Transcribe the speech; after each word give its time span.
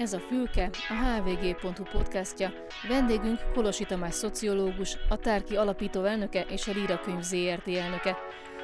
Ez 0.00 0.12
a 0.12 0.18
Fülke, 0.18 0.70
a 0.88 1.20
hvg.hu 1.20 1.84
podcastja. 1.92 2.52
Vendégünk 2.88 3.38
Kolosi 3.54 3.84
Tamás 3.84 4.14
szociológus, 4.14 4.96
a 5.08 5.16
Tárki 5.16 5.56
alapító 5.56 6.04
elnöke 6.04 6.44
és 6.48 6.68
a 6.68 6.72
Líra 6.72 7.00
könyv 7.00 7.22
ZRT 7.22 7.68
elnöke. 7.68 8.16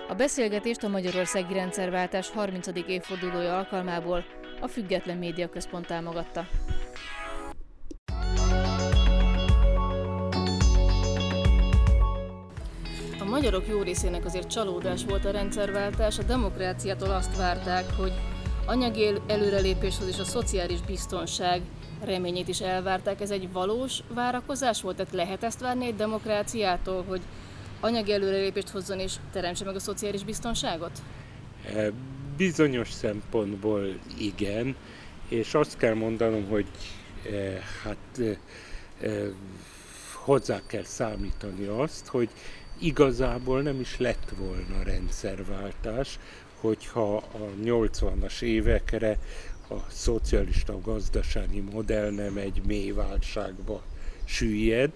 A 0.08 0.14
beszélgetést 0.14 0.82
a 0.82 0.88
Magyarországi 0.88 1.54
Rendszerváltás 1.54 2.30
30. 2.30 2.66
évfordulója 2.86 3.56
alkalmából 3.56 4.24
a 4.60 4.66
Független 4.66 5.16
Média 5.16 5.48
Központ 5.48 5.86
támogatta. 5.86 6.46
A 13.20 13.24
magyarok 13.24 13.66
jó 13.68 13.82
részének 13.82 14.24
azért 14.24 14.50
csalódás 14.50 15.04
volt 15.04 15.24
a 15.24 15.30
rendszerváltás, 15.30 16.18
a 16.18 16.22
demokráciától 16.22 17.10
azt 17.10 17.36
várták, 17.36 17.84
hogy 17.96 18.12
anyagi 18.66 19.12
előrelépéshoz 19.26 20.08
és 20.08 20.18
a 20.18 20.24
szociális 20.24 20.80
biztonság 20.80 21.62
reményét 22.04 22.48
is 22.48 22.60
elvárták. 22.60 23.20
Ez 23.20 23.30
egy 23.30 23.52
valós 23.52 23.98
várakozás 24.14 24.80
volt? 24.80 24.96
Tehát 24.96 25.12
lehet 25.12 25.44
ezt 25.44 25.60
várni 25.60 25.86
egy 25.86 25.96
demokráciától, 25.96 27.04
hogy 27.08 27.20
anyagi 27.80 28.12
előrelépést 28.12 28.68
hozzon 28.68 28.98
és 28.98 29.14
teremtse 29.32 29.64
meg 29.64 29.74
a 29.74 29.80
szociális 29.80 30.24
biztonságot? 30.24 31.02
E, 31.74 31.90
bizonyos 32.36 32.92
szempontból 32.92 33.98
igen, 34.18 34.76
és 35.28 35.54
azt 35.54 35.76
kell 35.76 35.94
mondanom, 35.94 36.48
hogy 36.48 36.66
eh, 37.30 37.58
hát 37.82 38.36
eh, 39.00 39.28
hozzá 40.12 40.60
kell 40.66 40.84
számítani 40.84 41.66
azt, 41.66 42.06
hogy 42.06 42.28
igazából 42.78 43.62
nem 43.62 43.80
is 43.80 43.98
lett 43.98 44.32
volna 44.38 44.82
rendszerváltás, 44.84 46.18
hogyha 46.66 47.16
a 47.16 47.62
80-as 47.64 48.42
évekre 48.42 49.18
a 49.68 49.74
szocialista 49.88 50.80
gazdasági 50.80 51.60
modell 51.60 52.10
nem 52.10 52.36
egy 52.36 52.60
mély 52.66 52.90
válságba 52.90 53.82
süllyed, 54.24 54.90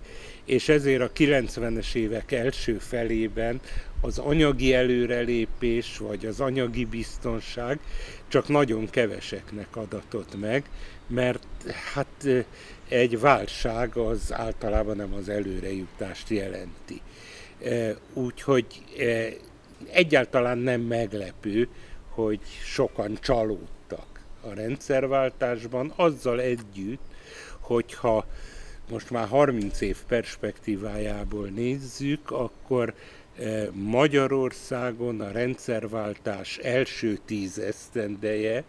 és 0.44 0.69
ezért 0.69 1.03
a 1.03 1.12
90-es 1.12 1.94
évek 1.94 2.33
első 2.33 2.78
felében 2.78 3.61
az 4.00 4.19
anyagi 4.19 4.75
előrelépés, 4.75 5.98
vagy 5.98 6.27
az 6.27 6.41
anyagi 6.41 6.84
biztonság 6.84 7.78
csak 8.28 8.48
nagyon 8.48 8.91
keveseknek 8.91 9.77
adatott 9.77 10.41
meg, 10.41 10.64
mert 11.06 11.47
hát 11.94 12.27
egy 12.89 13.20
válság 13.20 13.97
az 13.97 14.33
általában 14.33 14.97
nem 14.97 15.14
az 15.14 15.28
előrejutást 15.28 16.28
jelenti. 16.28 17.00
Úgyhogy 18.12 18.66
egyáltalán 19.92 20.59
nem 20.59 20.81
meglepő, 20.81 21.69
hogy 22.09 22.41
sokan 22.64 23.19
csalódtak 23.20 24.20
a 24.41 24.55
rendszerváltásban, 24.55 25.92
azzal 25.97 26.41
együtt, 26.41 27.03
hogyha 27.61 28.27
most 28.91 29.11
már 29.11 29.28
30 29.28 29.81
év 29.81 29.97
perspektívájából 30.09 31.48
nézzük, 31.48 32.31
akkor 32.31 32.95
eh, 33.39 33.67
Magyarországon 33.72 35.20
a 35.20 35.31
rendszerváltás 35.31 36.56
első 36.56 37.19
tíz 37.25 37.59
esztendeje 37.59 38.65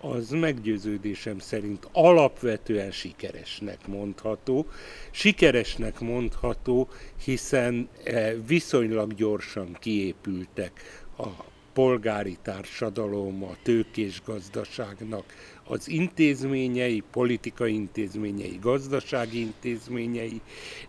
az 0.00 0.30
meggyőződésem 0.30 1.38
szerint 1.38 1.88
alapvetően 1.92 2.90
sikeresnek 2.90 3.86
mondható. 3.86 4.66
Sikeresnek 5.10 6.00
mondható, 6.00 6.88
hiszen 7.24 7.88
eh, 8.04 8.34
viszonylag 8.46 9.14
gyorsan 9.14 9.76
kiépültek 9.80 11.02
a 11.18 11.26
polgári 11.72 12.36
társadalom, 12.42 13.44
a 13.44 13.56
tőkés 13.62 14.22
gazdaságnak 14.24 15.34
az 15.64 15.88
intézményei, 15.88 17.02
politikai 17.10 17.74
intézményei, 17.74 18.58
gazdasági 18.60 19.40
intézményei. 19.40 20.40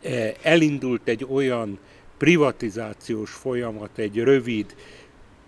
Eh, 0.02 0.34
elindult 0.42 1.08
egy 1.08 1.26
olyan 1.30 1.80
privatizációs 2.18 3.32
folyamat, 3.32 3.98
egy 3.98 4.18
rövid 4.18 4.76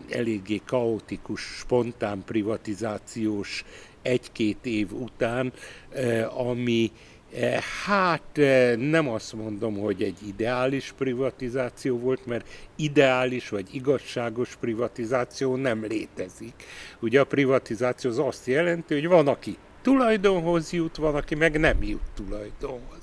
eléggé 0.10 0.62
kaotikus, 0.66 1.42
spontán 1.42 2.24
privatizációs 2.26 3.66
egy-két 4.02 4.66
év 4.66 4.92
után, 4.92 5.54
eh, 5.90 6.40
ami 6.40 6.92
eh, 7.34 7.62
Hát 7.86 8.38
eh, 8.38 8.76
nem 8.76 9.10
azt 9.10 9.34
mondom, 9.34 9.78
hogy 9.78 10.04
egy 10.04 10.18
ideális 10.28 10.94
privatizáció 10.98 11.98
volt, 11.98 12.26
mert 12.26 12.48
ideális 12.76 13.50
vagy 13.50 13.68
igazságos 13.72 14.56
privatizáció 14.60 15.56
nem 15.56 15.86
létezik. 15.86 16.54
Ugye 17.00 17.20
a 17.20 17.26
privatizáció 17.26 18.10
az 18.10 18.20
azt 18.20 18.48
jelenti, 18.48 18.94
hogy 18.94 19.08
van, 19.08 19.28
aki 19.28 19.58
tulajdonhoz 19.82 20.72
jut, 20.72 20.96
van, 20.96 21.16
aki 21.16 21.36
meg 21.36 21.60
nem 21.60 21.84
jut 21.84 22.12
tulajdonhoz. 22.16 23.01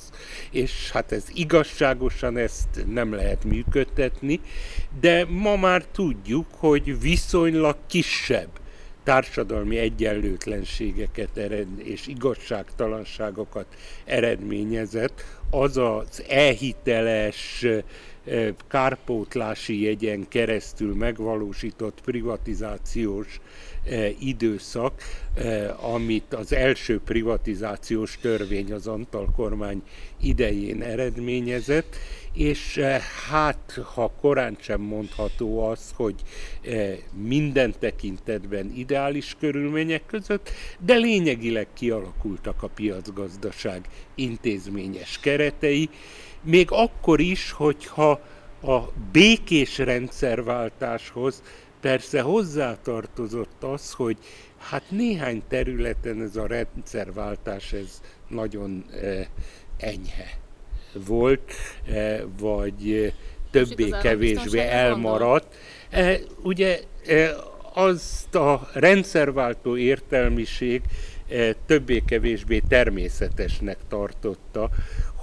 És 0.50 0.90
hát 0.90 1.12
ez 1.12 1.24
igazságosan 1.34 2.36
ezt 2.36 2.84
nem 2.86 3.14
lehet 3.14 3.44
működtetni, 3.44 4.40
de 5.00 5.24
ma 5.28 5.56
már 5.56 5.84
tudjuk, 5.84 6.46
hogy 6.50 7.00
viszonylag 7.00 7.76
kisebb 7.86 8.48
társadalmi 9.08 9.78
egyenlőtlenségeket 9.78 11.36
ered, 11.36 11.66
és 11.76 12.06
igazságtalanságokat 12.06 13.66
eredményezett, 14.04 15.24
az 15.50 15.76
az 15.76 16.22
elhiteles 16.28 17.66
kárpótlási 18.68 19.82
jegyen 19.82 20.28
keresztül 20.28 20.94
megvalósított 20.94 22.00
privatizációs 22.04 23.40
időszak, 24.18 25.02
amit 25.80 26.34
az 26.34 26.52
első 26.52 27.00
privatizációs 27.00 28.18
törvény 28.20 28.72
az 28.72 28.86
Antal 28.86 29.30
kormány 29.36 29.82
idején 30.20 30.82
eredményezett, 30.82 31.96
és 32.32 32.78
hát, 33.30 33.80
ha 33.94 34.12
korán 34.20 34.56
sem 34.60 34.80
mondható 34.80 35.66
az, 35.66 35.92
hogy 35.96 36.14
minden 37.12 37.74
tekintetben 37.78 38.72
ideális 38.76 39.36
körülmények 39.40 40.06
között, 40.06 40.50
de 40.78 40.94
lényegileg 40.94 41.66
kialakultak 41.74 42.62
a 42.62 42.68
piacgazdaság 42.68 43.88
intézményes 44.14 45.18
keretei, 45.20 45.88
még 46.42 46.66
akkor 46.70 47.20
is, 47.20 47.50
hogyha 47.50 48.20
a 48.62 48.78
békés 49.12 49.78
rendszerváltáshoz 49.78 51.42
persze 51.80 52.20
hozzátartozott 52.20 53.62
az, 53.62 53.92
hogy 53.92 54.16
hát 54.58 54.90
néhány 54.90 55.42
területen 55.48 56.22
ez 56.22 56.36
a 56.36 56.46
rendszerváltás 56.46 57.72
ez 57.72 58.00
nagyon 58.28 58.84
eh, 59.02 59.26
enyhe 59.76 60.38
volt, 60.92 61.52
eh, 61.88 62.20
vagy 62.38 63.12
többé-kevésbé 63.50 64.58
elmaradt. 64.58 65.54
Ugye 66.42 66.80
azt 67.74 68.34
a 68.34 68.68
rendszerváltó 68.72 69.76
értelmiség 69.76 70.82
többé-kevésbé 71.66 72.62
természetesnek 72.68 73.78
tartotta, 73.88 74.70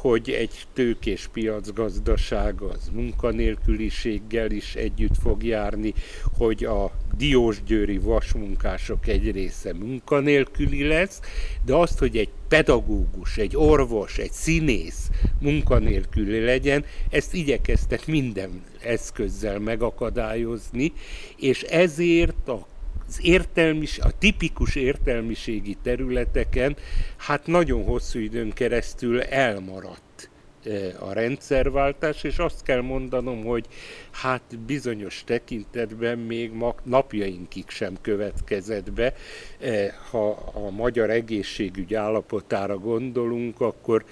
hogy 0.08 0.30
egy 0.30 0.66
tőkés 0.74 1.30
piacgazdaság 1.34 2.62
az 2.62 2.90
munkanélküliséggel 2.94 4.52
is 4.52 4.76
együtt 4.76 5.18
fog 5.22 5.44
járni, 5.44 5.94
hogy 6.38 6.64
a 6.64 6.92
diósgyőri 7.18 7.98
vasmunkások 7.98 9.08
egy 9.08 9.32
része 9.32 9.74
munkanélküli 9.74 10.88
lesz, 10.88 11.20
de 11.66 11.74
azt, 11.74 12.00
hogy 12.00 12.18
egy 12.18 12.30
pedagógus, 12.48 13.38
egy 13.38 13.56
orvos, 13.56 14.18
egy 14.18 14.32
színész 14.32 15.10
munkanélküli 15.40 16.40
legyen, 16.40 16.86
ezt 17.10 17.34
igyekeztek 17.34 18.08
minden 18.08 18.64
eszközzel 18.84 19.60
megakadályozni, 19.60 20.94
és 21.38 21.62
ezért 21.62 22.48
a 22.48 22.68
az 23.08 23.20
értelmis, 23.22 24.00
a 24.00 24.12
tipikus 24.20 24.76
értelmiségi 24.76 25.78
területeken 25.84 26.75
hát 27.18 27.48
nagyon 27.48 27.84
hosszú 27.84 28.19
időn 28.19 28.54
keresztül 28.54 29.22
elmaradt 29.22 30.30
e, 30.63 30.69
a 31.00 31.13
rendszerváltás, 31.13 32.24
és 32.24 32.38
azt 32.38 32.63
kell 32.63 32.81
mondanom, 32.81 33.44
hogy 33.44 33.66
hát 34.12 34.60
bizonyos 34.66 35.24
tekintetben 35.25 36.19
még 36.19 36.52
ma 36.52 36.75
napjainkig 36.84 37.69
sem 37.69 37.98
következett 38.02 38.92
be. 38.92 39.13
E, 39.60 40.00
ha 40.10 40.30
a 40.54 40.69
magyar 40.69 41.10
egészségügy 41.10 41.94
állapotára 41.94 42.78
gondolunk, 42.78 43.62
akkor 43.62 44.06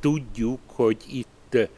tudjuk, 0.00 0.60
hogy 0.66 0.96
itt 1.12 1.68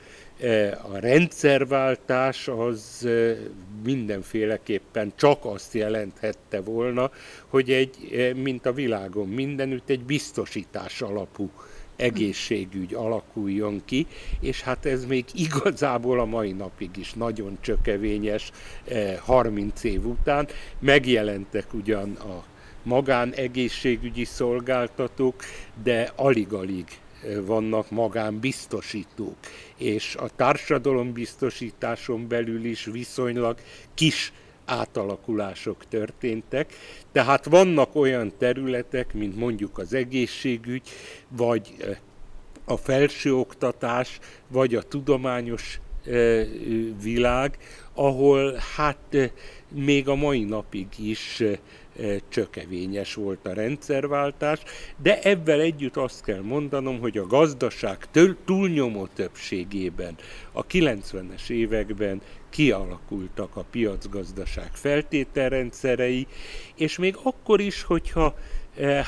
a 0.93 0.99
rendszerváltás 0.99 2.49
az 2.49 3.05
e, 3.05 3.37
mindenféleképpen 3.85 5.13
csak 5.17 5.45
azt 5.45 5.75
jelenthette 5.75 6.61
volna, 6.61 7.11
hogy 7.47 7.71
egy, 7.71 8.13
e, 8.13 8.35
mint 8.35 8.67
a 8.67 8.73
világon 8.73 9.29
mindenütt, 9.29 9.89
egy 9.89 10.05
biztosítás 10.05 11.03
alapú 11.03 11.51
egészségügy 11.97 12.95
alakuljon 12.95 13.83
ki, 13.85 14.07
és 14.41 14.63
hát 14.63 14.87
ez 14.87 15.05
még 15.05 15.25
igazából 15.35 16.21
a 16.21 16.25
mai 16.25 16.53
napig 16.53 16.97
is 16.97 17.13
nagyon 17.13 17.59
csökevényes 17.61 18.51
30 19.21 19.85
év 19.85 20.07
után. 20.07 20.49
Megjelentek 20.79 21.75
ugyan 21.75 22.13
a 22.13 22.45
magán 22.83 23.33
egészségügyi 23.33 24.25
szolgáltatók, 24.25 25.43
de 25.83 26.13
alig-alig 26.17 26.87
vannak 27.45 27.91
magánbiztosítók, 27.91 29.37
és 29.77 30.15
a 30.15 30.29
társadalombiztosításon 30.37 32.29
belül 32.29 32.65
is 32.65 32.85
viszonylag 32.85 33.59
kis 33.95 34.33
átalakulások 34.65 35.89
történtek. 35.89 36.73
Tehát 37.13 37.45
vannak 37.45 37.95
olyan 37.95 38.33
területek, 38.39 39.15
mint 39.15 39.37
mondjuk 39.37 39.79
az 39.79 39.93
egészségügy, 39.93 40.83
vagy 41.29 41.75
a 42.65 42.77
felsőoktatás, 42.77 44.19
vagy 44.49 44.75
a 44.75 44.83
tudományos 44.83 45.81
világ, 47.03 47.59
ahol 47.95 48.55
hát 48.77 49.33
még 49.69 50.09
a 50.09 50.15
mai 50.15 50.45
napig 50.45 50.87
is 50.99 51.43
csökevényes 52.29 53.15
volt 53.15 53.47
a 53.47 53.53
rendszerváltás, 53.53 54.61
de 55.03 55.21
ebben 55.23 55.61
együtt 55.61 55.97
azt 55.97 56.25
kell 56.25 56.43
mondanom, 56.43 57.01
hogy 57.01 57.19
a 57.19 57.27
gazdaság 57.27 57.99
túlnyomó 58.45 59.07
többségében 59.07 60.17
a 60.53 60.67
90-es 60.67 61.49
években 61.49 62.21
kialakultak 62.51 63.57
a 63.57 63.65
piacgazdaság 63.71 64.71
feltételrendszerei, 64.73 66.27
és 66.77 66.99
még 66.99 67.17
akkor 67.23 67.61
is, 67.61 67.83
hogyha 67.83 68.35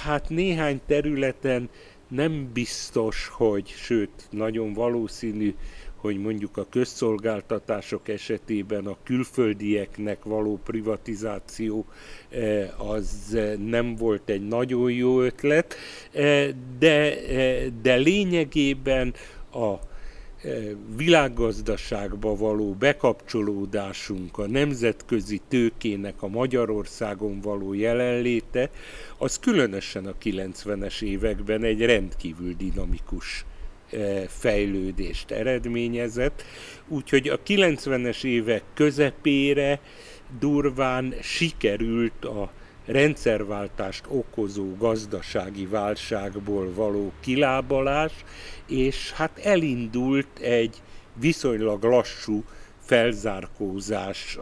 hát 0.04 0.28
néhány 0.28 0.80
területen 0.86 1.68
nem 2.08 2.50
biztos, 2.52 3.28
hogy, 3.32 3.66
sőt, 3.66 4.26
nagyon 4.30 4.72
valószínű, 4.72 5.54
hogy 6.00 6.18
mondjuk 6.18 6.56
a 6.56 6.66
közszolgáltatások 6.70 8.08
esetében 8.08 8.86
a 8.86 8.96
külföldieknek 9.02 10.24
való 10.24 10.60
privatizáció 10.64 11.86
eh, 12.28 12.90
az 12.90 13.38
nem 13.66 13.94
volt 13.96 14.28
egy 14.28 14.48
nagyon 14.48 14.90
jó 14.90 15.20
ötlet, 15.20 15.74
eh, 16.12 16.48
de, 16.78 17.26
eh, 17.26 17.66
de 17.82 17.94
lényegében 17.94 19.14
a 19.52 19.74
világgazdaságba 20.96 22.36
való 22.36 22.72
bekapcsolódásunk, 22.72 24.38
a 24.38 24.46
nemzetközi 24.46 25.40
tőkének 25.48 26.22
a 26.22 26.28
Magyarországon 26.28 27.40
való 27.40 27.72
jelenléte, 27.72 28.70
az 29.18 29.38
különösen 29.38 30.06
a 30.06 30.14
90-es 30.22 31.02
években 31.02 31.64
egy 31.64 31.80
rendkívül 31.80 32.54
dinamikus 32.58 33.44
fejlődést 34.28 35.30
eredményezett, 35.30 36.44
úgyhogy 36.88 37.28
a 37.28 37.38
90-es 37.46 38.24
évek 38.24 38.62
közepére 38.74 39.80
durván 40.38 41.14
sikerült 41.22 42.24
a 42.24 42.50
rendszerváltást 42.86 44.04
okozó 44.08 44.76
gazdasági 44.76 45.66
válságból 45.66 46.72
való 46.74 47.12
kilábalás, 47.20 48.12
és 48.66 49.12
hát 49.12 49.38
elindult 49.38 50.38
egy 50.38 50.76
viszonylag 51.14 51.82
lassú 51.82 52.44
felzárkózás 52.80 54.38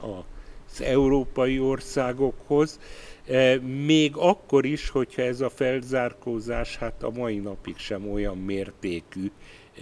az 0.71 0.83
európai 0.83 1.61
országokhoz, 1.61 2.79
e, 3.27 3.61
még 3.61 4.17
akkor 4.17 4.65
is, 4.65 4.89
hogyha 4.89 5.23
ez 5.23 5.41
a 5.41 5.51
felzárkózás 5.51 6.77
hát 6.77 7.03
a 7.03 7.11
mai 7.11 7.39
napig 7.39 7.77
sem 7.77 8.11
olyan 8.11 8.37
mértékű, 8.37 9.31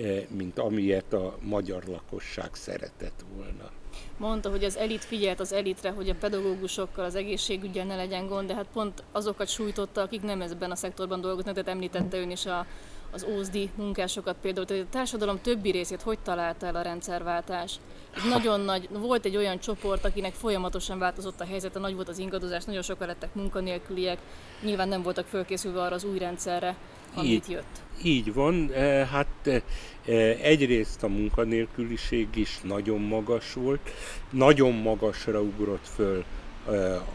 e, 0.00 0.03
mint 0.37 0.59
amilyet 0.59 1.12
a 1.12 1.38
magyar 1.43 1.83
lakosság 1.87 2.55
szeretett 2.55 3.25
volna. 3.37 3.71
Mondta, 4.17 4.50
hogy 4.50 4.65
az 4.65 4.77
elit 4.77 5.05
figyelt 5.05 5.41
az 5.41 5.53
elitre, 5.53 5.91
hogy 5.91 6.09
a 6.09 6.15
pedagógusokkal, 6.15 7.05
az 7.05 7.15
egészségügyel 7.15 7.85
ne 7.85 7.97
legyen 7.97 8.27
gond, 8.27 8.49
de 8.49 8.55
hát 8.55 8.67
pont 8.73 9.03
azokat 9.12 9.49
sújtotta, 9.49 10.00
akik 10.00 10.23
nem 10.23 10.41
ebben 10.41 10.71
a 10.71 10.77
szektorban 10.77 11.21
dolgoznak, 11.21 11.55
tehát 11.55 11.71
említette 11.71 12.19
ön 12.19 12.31
is 12.31 12.47
a, 12.47 12.67
az 13.17 13.27
ózdi 13.37 13.71
munkásokat 13.77 14.37
például, 14.43 14.67
tehát 14.67 14.83
a 14.83 14.91
társadalom 14.91 15.41
többi 15.41 15.71
részét 15.71 16.03
hogy 16.03 16.19
találta 16.19 16.67
el 16.67 16.77
a 16.77 16.83
rendszerváltás? 16.83 17.75
Nagyon 18.29 18.61
nagy, 18.61 18.89
volt 18.93 19.25
egy 19.25 19.37
olyan 19.37 19.59
csoport, 19.59 20.05
akinek 20.05 20.33
folyamatosan 20.33 20.99
változott 20.99 21.41
a 21.41 21.45
helyzete, 21.45 21.79
nagy 21.79 21.95
volt 21.95 22.09
az 22.09 22.19
ingadozás, 22.19 22.65
nagyon 22.65 22.83
sokan 22.83 23.07
lettek 23.07 23.35
munkanélküliek, 23.35 24.19
nyilván 24.63 24.89
nem 24.89 25.03
voltak 25.03 25.27
fölkészülve 25.27 25.83
arra 25.83 25.95
az 25.95 26.05
új 26.05 26.19
rendszerre, 26.19 26.77
amit 27.15 27.31
így, 27.31 27.49
jött. 27.49 27.83
Így 28.03 28.35
van, 28.35 28.73
eh, 28.73 29.09
hát 29.09 29.27
eh, 29.43 29.63
eh, 30.05 30.39
egyrészt 30.43 31.03
a 31.03 31.09
munkanélküliség 31.09 32.29
is 32.35 32.61
nagyon 32.63 33.01
magas 33.01 33.53
volt, 33.53 33.91
nagyon 34.31 34.73
magasra 34.73 35.41
ugrott 35.41 35.87
föl 35.95 36.25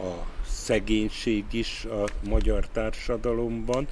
a 0.00 0.26
szegénység 0.46 1.44
is 1.50 1.84
a 1.84 2.28
magyar 2.28 2.68
társadalomban. 2.68 3.88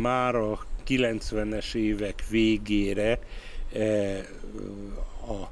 Már 0.00 0.34
a 0.34 0.58
90-es 0.86 1.74
évek 1.74 2.24
végére 2.28 3.18
a 5.28 5.48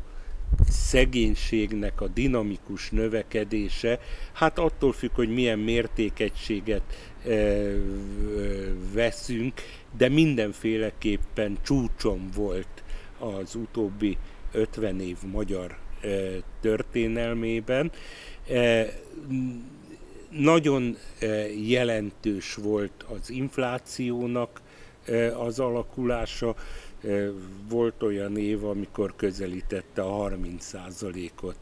szegénységnek 0.68 2.00
a 2.00 2.06
dinamikus 2.06 2.90
növekedése, 2.90 4.00
hát 4.32 4.58
attól 4.58 4.92
függ, 4.92 5.10
hogy 5.12 5.28
milyen 5.28 5.58
mértékegységet 5.58 6.82
veszünk, 8.92 9.60
de 9.96 10.08
mindenféleképpen 10.08 11.58
csúcson 11.62 12.28
volt 12.34 12.82
az 13.18 13.54
utóbbi 13.54 14.16
50 14.52 15.00
év 15.00 15.16
magyar 15.32 15.78
történelmében. 16.60 17.92
Nagyon 20.30 20.96
jelentős 21.66 22.54
volt 22.54 23.04
az 23.20 23.30
inflációnak 23.30 24.60
az 25.38 25.58
alakulása, 25.58 26.56
volt 27.68 28.02
olyan 28.02 28.36
év, 28.36 28.64
amikor 28.64 29.16
közelítette 29.16 30.02
a 30.02 30.30
30%-ot 30.30 31.58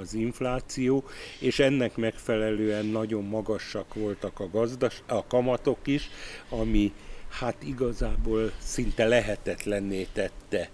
az 0.00 0.14
infláció, 0.14 1.04
és 1.38 1.58
ennek 1.58 1.96
megfelelően 1.96 2.86
nagyon 2.86 3.24
magasak 3.24 3.94
voltak 3.94 4.40
a, 4.40 4.48
gazdas, 4.50 5.02
a 5.06 5.26
kamatok 5.26 5.86
is, 5.86 6.10
ami 6.48 6.92
hát 7.28 7.62
igazából 7.62 8.52
szinte 8.58 9.06
lehetetlenné 9.06 10.06
tette 10.12 10.70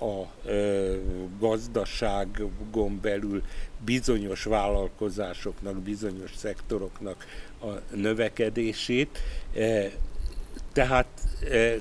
a 0.00 0.26
ö, 0.44 0.96
gazdaságon 1.38 2.98
belül 3.02 3.42
bizonyos 3.84 4.42
vállalkozásoknak, 4.42 5.76
bizonyos 5.76 6.30
szektoroknak 6.36 7.26
a 7.60 7.96
növekedését. 7.96 9.18
E, 9.54 9.90
tehát 10.72 11.08
e, 11.50 11.74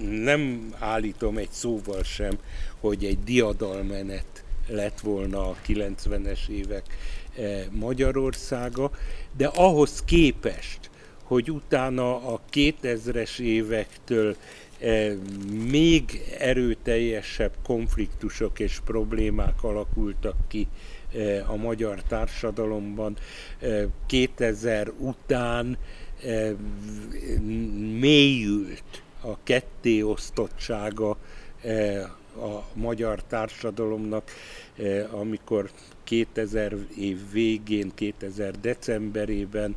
nem 0.00 0.74
állítom 0.78 1.36
egy 1.36 1.50
szóval 1.50 2.02
sem, 2.02 2.38
hogy 2.80 3.04
egy 3.04 3.24
diadalmenet 3.24 4.44
lett 4.68 5.00
volna 5.00 5.48
a 5.48 5.56
90-es 5.66 6.48
évek 6.48 6.84
eh, 7.36 7.64
Magyarországa, 7.70 8.90
de 9.36 9.46
ahhoz 9.46 10.02
képest, 10.04 10.90
hogy 11.22 11.50
utána 11.50 12.32
a 12.32 12.40
2000-es 12.52 13.38
évektől 13.38 14.36
még 15.70 16.22
erőteljesebb 16.38 17.52
konfliktusok 17.62 18.58
és 18.58 18.80
problémák 18.84 19.62
alakultak 19.62 20.36
ki 20.48 20.68
eh, 21.14 21.50
a 21.50 21.56
magyar 21.56 22.02
társadalomban. 22.02 23.16
2000 24.06 24.92
után 24.98 25.78
mélyült 27.98 29.02
a 29.20 29.42
kettéosztottsága 29.42 31.16
a 32.36 32.64
magyar 32.72 33.22
társadalomnak, 33.22 34.30
eh, 34.76 35.14
amikor 35.14 35.70
2000 36.04 36.76
év 36.98 37.18
végén, 37.32 37.90
2000 37.94 38.60
decemberében 38.60 39.74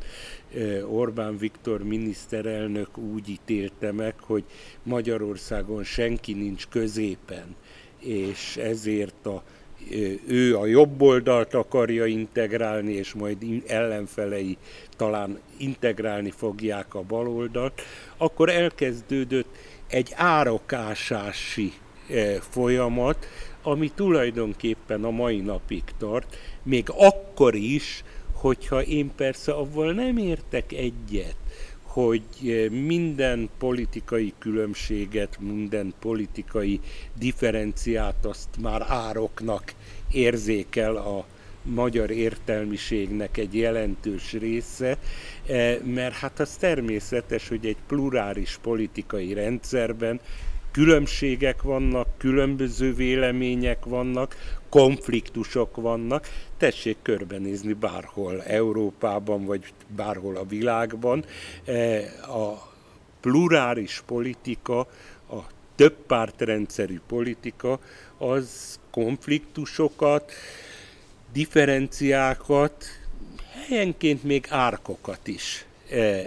eh, 0.54 0.92
Orbán 0.92 1.38
Viktor 1.38 1.82
miniszterelnök 1.82 2.98
úgy 2.98 3.28
ítélte 3.28 3.92
meg, 3.92 4.14
hogy 4.20 4.44
Magyarországon 4.82 5.84
senki 5.84 6.32
nincs 6.32 6.66
középen, 6.68 7.56
és 7.98 8.56
ezért 8.56 9.26
a 9.26 9.42
ő 10.26 10.56
a 10.56 10.66
jobb 10.66 11.02
oldalt 11.02 11.54
akarja 11.54 12.06
integrálni, 12.06 12.92
és 12.92 13.12
majd 13.12 13.44
ellenfelei 13.66 14.58
talán 14.96 15.38
integrálni 15.56 16.30
fogják 16.30 16.94
a 16.94 17.02
bal 17.02 17.28
oldalt, 17.28 17.82
akkor 18.16 18.48
elkezdődött 18.48 19.56
egy 19.88 20.12
árakásási 20.16 21.72
folyamat, 22.40 23.26
ami 23.62 23.90
tulajdonképpen 23.94 25.04
a 25.04 25.10
mai 25.10 25.40
napig 25.40 25.82
tart, 25.98 26.36
még 26.62 26.90
akkor 26.96 27.54
is, 27.54 28.04
hogyha 28.32 28.82
én 28.82 29.10
persze 29.16 29.52
avval 29.52 29.92
nem 29.92 30.16
értek 30.16 30.72
egyet, 30.72 31.36
hogy 31.82 32.22
eh, 32.44 32.68
minden 32.68 33.48
politikai 33.58 34.32
különbséget, 34.38 35.38
minden 35.40 35.94
politikai 36.00 36.80
differenciát 37.18 38.24
azt 38.24 38.48
már 38.60 38.84
ároknak 38.88 39.74
érzékel 40.10 40.96
a 40.96 41.26
magyar 41.62 42.10
értelmiségnek 42.10 43.36
egy 43.36 43.54
jelentős 43.54 44.32
része, 44.32 44.98
mert 45.84 46.14
hát 46.14 46.40
az 46.40 46.56
természetes, 46.56 47.48
hogy 47.48 47.66
egy 47.66 47.76
plurális 47.86 48.58
politikai 48.62 49.32
rendszerben 49.32 50.20
különbségek 50.70 51.62
vannak, 51.62 52.08
különböző 52.18 52.94
vélemények 52.94 53.84
vannak, 53.84 54.36
konfliktusok 54.68 55.76
vannak. 55.76 56.28
Tessék 56.56 56.96
körbenézni 57.02 57.72
bárhol 57.72 58.42
Európában, 58.42 59.44
vagy 59.44 59.72
bárhol 59.96 60.36
a 60.36 60.44
világban. 60.44 61.24
E, 61.64 61.96
a 62.28 62.72
plurális 63.20 64.02
politika, 64.06 64.78
a 65.30 65.38
több 65.74 65.96
pártrendszerű 66.06 67.00
politika, 67.06 67.78
az 68.18 68.78
konfliktusokat, 68.90 70.32
differenciákat, 71.32 72.84
helyenként 73.68 74.22
még 74.22 74.46
árkokat 74.48 75.26
is 75.26 75.64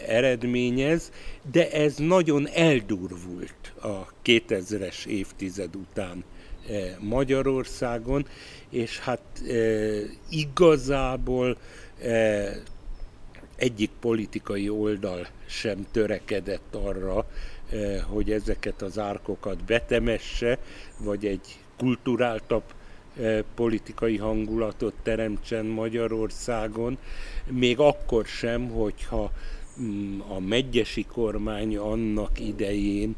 eredményez, 0.08 1.12
de 1.52 1.72
ez 1.72 1.96
nagyon 1.96 2.48
eldurvult 2.48 3.74
a 3.82 4.08
2000-es 4.26 5.06
évtized 5.06 5.76
után 5.76 6.24
Magyarországon, 7.00 8.28
és 8.70 9.00
hát 9.00 9.42
igazából 10.30 11.58
egyik 13.56 13.90
politikai 14.00 14.70
oldal 14.70 15.28
sem 15.46 15.86
törekedett 15.92 16.76
arra, 16.76 17.26
hogy 18.08 18.32
ezeket 18.32 18.82
az 18.82 19.00
árkokat 19.00 19.64
betemesse, 19.64 20.60
vagy 20.98 21.26
egy 21.26 21.60
kulturáltabb 21.78 22.64
politikai 23.56 24.18
hangulatot 24.18 24.94
teremtsen 25.04 25.66
Magyarországon, 25.66 26.98
még 27.48 27.80
akkor 27.80 28.26
sem, 28.26 28.70
hogyha 28.70 29.32
mm, 29.82 30.20
a 30.20 30.40
megyesi 30.40 31.06
kormány 31.06 31.78
annak 31.78 32.40
idején 32.40 33.16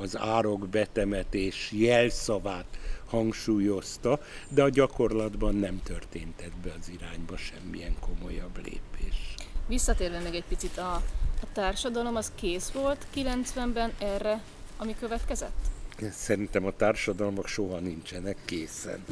az 0.00 0.16
árok 0.16 0.68
betemetés 0.68 1.72
jelszavát 1.72 2.78
hangsúlyozta, 3.06 4.20
de 4.48 4.62
a 4.62 4.68
gyakorlatban 4.68 5.54
nem 5.54 5.80
történt 5.82 6.40
ebbe 6.40 6.74
az 6.80 6.90
irányba 6.98 7.36
semmilyen 7.36 7.96
komolyabb 8.00 8.56
lépés. 8.56 9.34
Visszatérve 9.68 10.18
még 10.18 10.34
egy 10.34 10.44
picit 10.48 10.78
a, 10.78 10.94
a 11.42 11.46
társadalom, 11.52 12.16
az 12.16 12.32
kész 12.34 12.70
volt 12.70 13.06
90-ben 13.14 13.92
erre, 13.98 14.42
ami 14.76 14.94
következett? 15.00 15.79
Szerintem 16.12 16.66
a 16.66 16.76
társadalmak 16.76 17.46
soha 17.46 17.78
nincsenek 17.78 18.36
készen. 18.44 19.04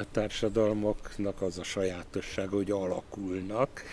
A 0.00 0.04
társadalmaknak 0.12 1.42
az 1.42 1.58
a 1.58 1.62
sajátossága, 1.62 2.56
hogy 2.56 2.70
alakulnak 2.70 3.84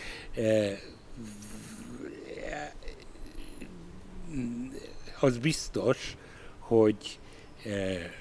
az 5.20 5.38
biztos, 5.38 6.17
hogy 6.60 7.20
eh, 7.65 8.12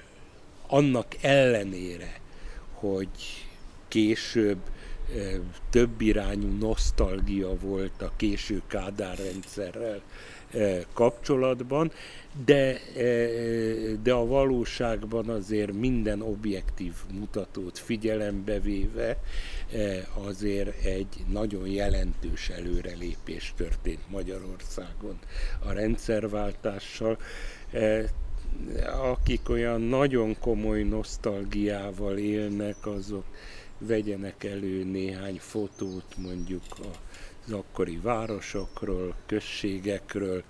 annak 0.66 1.06
ellenére, 1.20 2.20
hogy 2.72 3.08
később 3.88 4.58
több 5.70 6.00
irányú 6.00 6.56
nosztalgia 6.58 7.56
volt 7.58 8.02
a 8.02 8.12
késő 8.16 8.62
Kádár 8.66 9.18
rendszerrel 9.18 10.02
kapcsolatban, 10.92 11.92
de, 12.44 12.80
de 14.02 14.12
a 14.12 14.26
valóságban 14.26 15.28
azért 15.28 15.72
minden 15.72 16.20
objektív 16.22 16.92
mutatót 17.12 17.78
figyelembe 17.78 18.60
véve 18.60 19.18
azért 20.14 20.84
egy 20.84 21.24
nagyon 21.28 21.66
jelentős 21.66 22.48
előrelépés 22.48 23.52
történt 23.56 24.10
Magyarországon 24.10 25.18
a 25.66 25.72
rendszerváltással. 25.72 27.18
Akik 29.02 29.48
olyan 29.48 29.80
nagyon 29.80 30.38
komoly 30.38 30.82
nosztalgiával 30.82 32.18
élnek, 32.18 32.86
azok 32.86 33.24
vegyenek 33.78 34.44
elő 34.44 34.84
néhány 34.84 35.38
fotót 35.38 36.16
mondjuk 36.16 36.62
az 36.78 37.09
akkori 37.52 37.98
városokról, 38.02 39.14
községekről, 39.26 40.42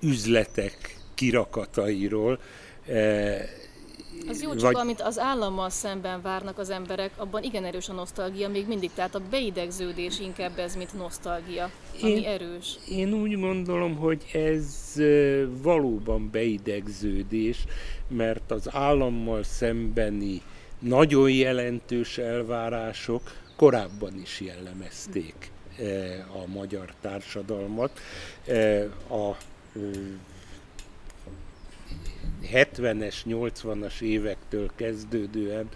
üzletek 0.00 0.96
kirakatairól. 1.14 2.38
Az 4.28 4.42
jó, 4.42 4.54
csak 4.54 4.60
vagy... 4.60 4.74
amit 4.74 5.00
az 5.00 5.18
állammal 5.18 5.70
szemben 5.70 6.22
várnak 6.22 6.58
az 6.58 6.70
emberek, 6.70 7.10
abban 7.16 7.42
igen 7.42 7.64
erős 7.64 7.88
a 7.88 7.92
nosztalgia 7.92 8.48
még 8.48 8.66
mindig, 8.66 8.90
tehát 8.94 9.14
a 9.14 9.20
beidegződés 9.30 10.20
inkább 10.20 10.58
ez, 10.58 10.76
mint 10.76 10.94
nosztalgia, 10.94 11.70
ami 12.02 12.10
én, 12.10 12.24
erős. 12.24 12.78
Én 12.88 13.12
úgy 13.12 13.40
gondolom, 13.40 13.96
hogy 13.96 14.24
ez 14.32 14.92
valóban 15.62 16.30
beidegződés, 16.30 17.64
mert 18.08 18.50
az 18.50 18.68
állammal 18.70 19.42
szembeni 19.42 20.42
nagyon 20.78 21.30
jelentős 21.30 22.18
elvárások 22.18 23.22
korábban 23.56 24.20
is 24.20 24.40
jellemezték 24.40 25.51
a 26.42 26.46
magyar 26.46 26.94
társadalmat. 27.00 28.00
A 29.08 29.36
70-es, 32.52 33.16
80-as 33.26 34.00
évektől 34.00 34.70
kezdődően 34.74 35.68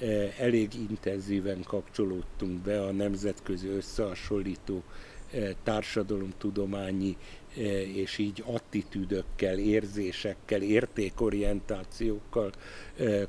eh, 0.00 0.34
elég 0.38 0.74
intenzíven 0.74 1.62
kapcsolódtunk 1.62 2.60
be 2.60 2.82
a 2.82 2.92
nemzetközi 2.92 3.68
összehasonlító 3.68 4.82
eh, 5.30 5.50
társadalomtudományi 5.62 7.16
és 7.94 8.18
így 8.18 8.42
attitűdökkel, 8.46 9.58
érzésekkel, 9.58 10.62
értékorientációkkal 10.62 12.52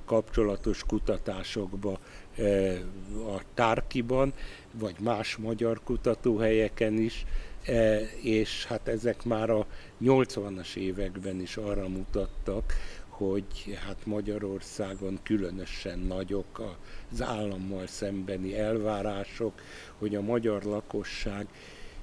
kapcsolatos 0.05 0.83
kutatásokba 0.83 1.99
a 3.27 3.41
Tárkiban, 3.53 4.33
vagy 4.71 4.95
más 4.99 5.35
magyar 5.35 5.79
kutatóhelyeken 5.83 6.93
is, 6.93 7.25
E, 7.67 7.99
és 8.21 8.65
hát 8.65 8.87
ezek 8.87 9.23
már 9.23 9.49
a 9.49 9.65
80-as 10.01 10.75
években 10.75 11.41
is 11.41 11.57
arra 11.57 11.87
mutattak, 11.87 12.73
hogy 13.07 13.77
hát 13.85 14.05
Magyarországon 14.05 15.19
különösen 15.23 15.99
nagyok 15.99 16.75
az 17.11 17.21
állammal 17.21 17.87
szembeni 17.87 18.57
elvárások, 18.57 19.53
hogy 19.97 20.15
a 20.15 20.21
magyar 20.21 20.63
lakosság 20.63 21.47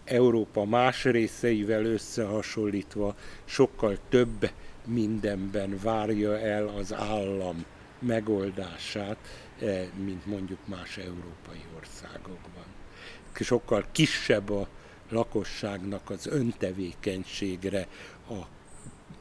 Európa 0.05 0.65
más 0.65 1.05
részeivel 1.05 1.85
összehasonlítva 1.85 3.17
sokkal 3.45 3.99
több 4.09 4.51
mindenben 4.85 5.79
várja 5.83 6.39
el 6.39 6.69
az 6.69 6.93
állam 6.93 7.65
megoldását, 7.99 9.17
mint 10.05 10.27
mondjuk 10.27 10.59
más 10.67 10.97
európai 10.97 11.61
országokban. 11.79 12.65
Sokkal 13.41 13.85
kisebb 13.93 14.51
a 14.51 14.69
lakosságnak 15.09 16.11
az 16.11 16.27
öntevékenységre, 16.27 17.87
a 18.29 18.47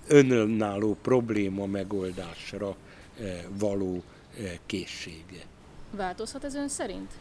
önálló 0.07 0.97
probléma 1.01 1.65
megoldásra 1.65 2.75
eh, 3.19 3.43
való 3.59 4.03
eh, 4.37 4.51
készsége. 4.65 5.41
Változhat 5.91 6.43
ez 6.43 6.55
ön 6.55 6.67
szerint? 6.67 7.11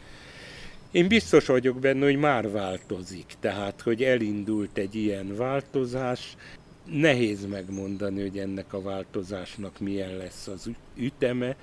Én 0.90 1.08
biztos 1.08 1.46
vagyok 1.46 1.78
benne, 1.78 2.04
hogy 2.04 2.16
már 2.16 2.50
változik, 2.50 3.34
tehát 3.40 3.80
hogy 3.80 4.02
elindult 4.02 4.78
egy 4.78 4.94
ilyen 4.94 5.36
változás. 5.36 6.36
Nehéz 6.84 7.46
megmondani, 7.46 8.20
hogy 8.20 8.38
ennek 8.38 8.72
a 8.72 8.82
változásnak 8.82 9.78
milyen 9.78 10.16
lesz 10.16 10.46
az 10.46 10.70
üteme. 10.96 11.56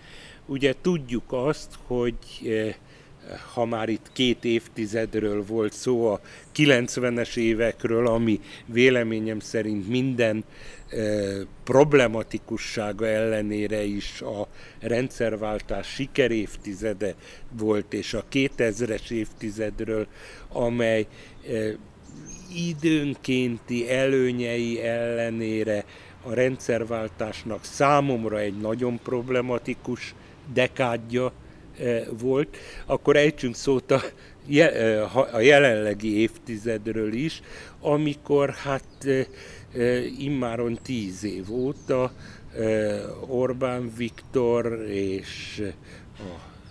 Ugye 0.49 0.73
tudjuk 0.81 1.23
azt, 1.27 1.69
hogy 1.87 2.15
eh, 2.45 2.75
ha 3.53 3.65
már 3.65 3.89
itt 3.89 4.09
két 4.13 4.45
évtizedről 4.45 5.45
volt 5.45 5.73
szó, 5.73 6.11
a 6.11 6.21
90-es 6.55 7.37
évekről, 7.37 8.07
ami 8.07 8.39
véleményem 8.65 9.39
szerint 9.39 9.87
minden 9.87 10.43
e, 10.89 10.97
problematikussága 11.63 13.07
ellenére 13.07 13.83
is 13.83 14.21
a 14.21 14.47
rendszerváltás 14.79 15.87
sikerévtizede 15.87 17.15
volt, 17.57 17.93
és 17.93 18.13
a 18.13 18.23
2000-es 18.31 19.11
évtizedről, 19.11 20.07
amely 20.51 21.07
e, 21.47 21.75
időnkénti 22.55 23.89
előnyei 23.91 24.81
ellenére 24.81 25.85
a 26.23 26.33
rendszerváltásnak 26.33 27.63
számomra 27.63 28.39
egy 28.39 28.57
nagyon 28.57 28.99
problematikus 29.03 30.15
dekádja 30.53 31.31
Eh, 31.79 32.05
volt, 32.19 32.57
akkor 32.85 33.15
ejtsünk 33.15 33.55
szót 33.55 33.91
a, 33.91 34.01
eh, 34.49 35.35
a 35.35 35.39
jelenlegi 35.39 36.19
évtizedről 36.19 37.13
is, 37.13 37.41
amikor 37.81 38.49
hát 38.49 39.05
eh, 39.73 40.21
immáron 40.21 40.79
tíz 40.81 41.23
év 41.23 41.51
óta 41.51 42.11
Orbán 43.27 43.91
Viktor 43.97 44.85
és 44.87 45.63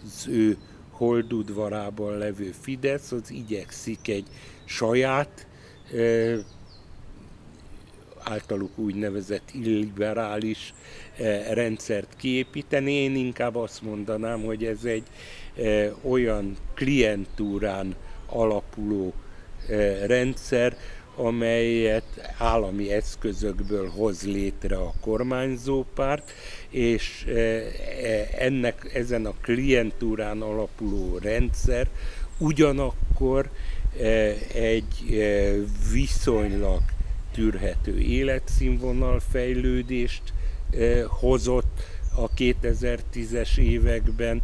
az 0.04 0.26
ő 0.28 0.56
holdudvarában 0.90 2.18
levő 2.18 2.54
Fidesz, 2.60 3.12
az 3.12 3.30
igyekszik 3.30 4.08
egy 4.08 4.26
saját 4.64 5.46
általuk 8.28 8.78
úgynevezett 8.78 9.50
illiberális 9.52 10.74
rendszert 11.50 12.16
kiépíteni. 12.16 12.92
Én 12.92 13.16
inkább 13.16 13.56
azt 13.56 13.82
mondanám, 13.82 14.42
hogy 14.42 14.64
ez 14.64 14.84
egy 14.84 15.06
olyan 16.02 16.56
klientúrán 16.74 17.94
alapuló 18.26 19.12
rendszer, 20.06 20.76
amelyet 21.16 22.34
állami 22.38 22.92
eszközökből 22.92 23.88
hoz 23.88 24.22
létre 24.22 24.76
a 24.76 24.92
kormányzó 25.00 25.84
párt, 25.94 26.30
és 26.70 27.26
ennek 28.38 28.90
ezen 28.94 29.26
a 29.26 29.34
klientúrán 29.40 30.42
alapuló 30.42 31.18
rendszer 31.18 31.88
ugyanakkor 32.38 33.50
egy 34.54 35.22
viszonylag 35.92 36.80
tűrhető 37.38 37.98
életszínvonal 37.98 39.20
fejlődést 39.30 40.22
hozott 41.06 41.80
a 42.16 42.30
2010-es 42.30 43.58
években, 43.58 44.42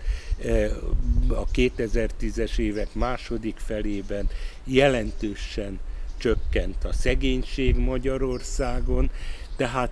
a 1.29 1.47
2010-es 1.47 2.59
évek 2.59 2.89
második 2.93 3.57
felében 3.57 4.29
jelentősen 4.65 5.79
csökkent 6.17 6.85
a 6.85 6.93
szegénység 6.93 7.77
Magyarországon, 7.77 9.11
tehát 9.57 9.91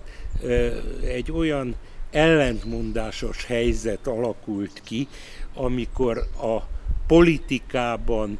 egy 1.05 1.31
olyan 1.31 1.75
ellentmondásos 2.11 3.45
helyzet 3.45 4.07
alakult 4.07 4.81
ki, 4.83 5.07
amikor 5.53 6.17
a 6.41 6.57
politikában 7.07 8.37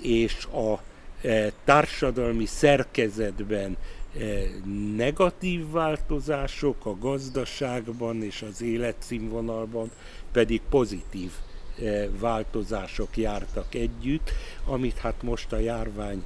és 0.00 0.44
a 0.44 0.82
társadalmi 1.64 2.46
szerkezetben 2.46 3.76
negatív 4.96 5.70
változások, 5.70 6.86
a 6.86 6.98
gazdaságban 6.98 8.22
és 8.22 8.42
az 8.42 8.62
életszínvonalban 8.62 9.90
pedig 10.32 10.60
pozitív 10.70 11.30
változások 12.18 13.16
jártak 13.16 13.74
együtt, 13.74 14.30
amit 14.66 14.98
hát 14.98 15.22
most 15.22 15.52
a 15.52 15.58
járvány 15.58 16.22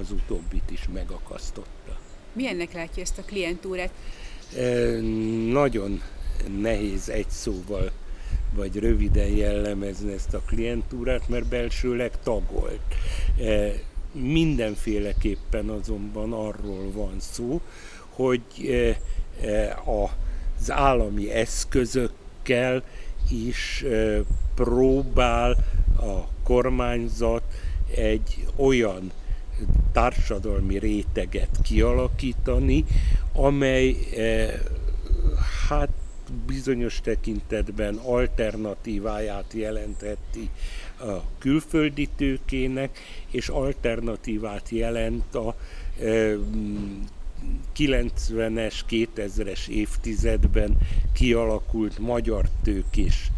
az 0.00 0.10
utóbbit 0.10 0.70
is 0.70 0.88
megakasztotta. 0.92 1.98
Milyennek 2.32 2.72
látja 2.72 3.02
ezt 3.02 3.18
a 3.18 3.22
klientúrát? 3.22 3.92
Nagyon 5.50 6.02
nehéz 6.60 7.08
egy 7.08 7.30
szóval 7.30 7.90
vagy 8.54 8.76
röviden 8.76 9.28
jellemezni 9.28 10.12
ezt 10.12 10.34
a 10.34 10.42
klientúrát, 10.46 11.28
mert 11.28 11.46
belsőleg 11.46 12.20
tagolt. 12.22 12.94
Mindenféleképpen 14.14 15.68
azonban 15.68 16.32
arról 16.32 16.92
van 16.92 17.14
szó, 17.18 17.60
hogy 18.08 18.42
az 19.84 20.70
állami 20.70 21.30
eszközökkel 21.30 22.82
is 23.30 23.84
próbál 24.54 25.56
a 26.00 26.28
kormányzat 26.42 27.42
egy 27.94 28.46
olyan 28.56 29.12
társadalmi 29.92 30.78
réteget 30.78 31.58
kialakítani, 31.62 32.84
amely 33.32 33.96
hát 35.68 35.88
bizonyos 36.46 37.00
tekintetben 37.00 37.94
alternatíváját 37.94 39.52
jelentheti 39.52 40.50
a 40.98 41.22
külföldi 41.38 42.08
tőkének, 42.16 42.98
és 43.30 43.48
alternatívát 43.48 44.68
jelent 44.68 45.34
a 45.34 45.56
90-es, 47.76 48.80
2000-es 48.88 49.68
évtizedben 49.68 50.78
kialakult 51.12 51.98
magyar 51.98 52.48
tőkés 52.62 53.30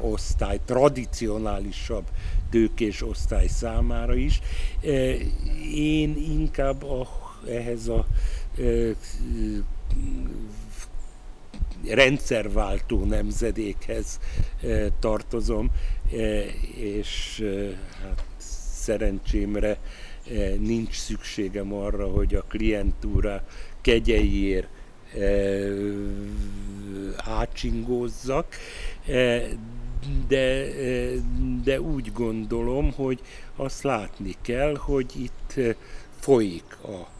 osztály, 0.00 0.60
tradicionálisabb 0.64 2.04
tőkés 2.50 3.02
osztály 3.02 3.46
számára 3.46 4.14
is. 4.14 4.40
Én 5.74 6.16
inkább 6.16 6.82
a, 6.82 7.08
ehhez 7.48 7.88
a 7.88 8.06
rendszerváltó 11.86 13.04
nemzedékhez 13.04 14.20
tartozom, 15.00 15.70
és 16.76 17.44
hát 18.02 18.24
szerencsémre 18.72 19.78
nincs 20.58 20.94
szükségem 20.96 21.72
arra, 21.74 22.06
hogy 22.06 22.34
a 22.34 22.44
klientúra 22.48 23.44
kegyeiért 23.80 24.68
átsingózzak, 27.16 28.56
de, 30.28 30.66
de 31.64 31.80
úgy 31.80 32.12
gondolom, 32.12 32.92
hogy 32.92 33.20
azt 33.56 33.82
látni 33.82 34.36
kell, 34.42 34.76
hogy 34.76 35.12
itt 35.16 35.76
folyik 36.20 36.76
a 36.82 37.11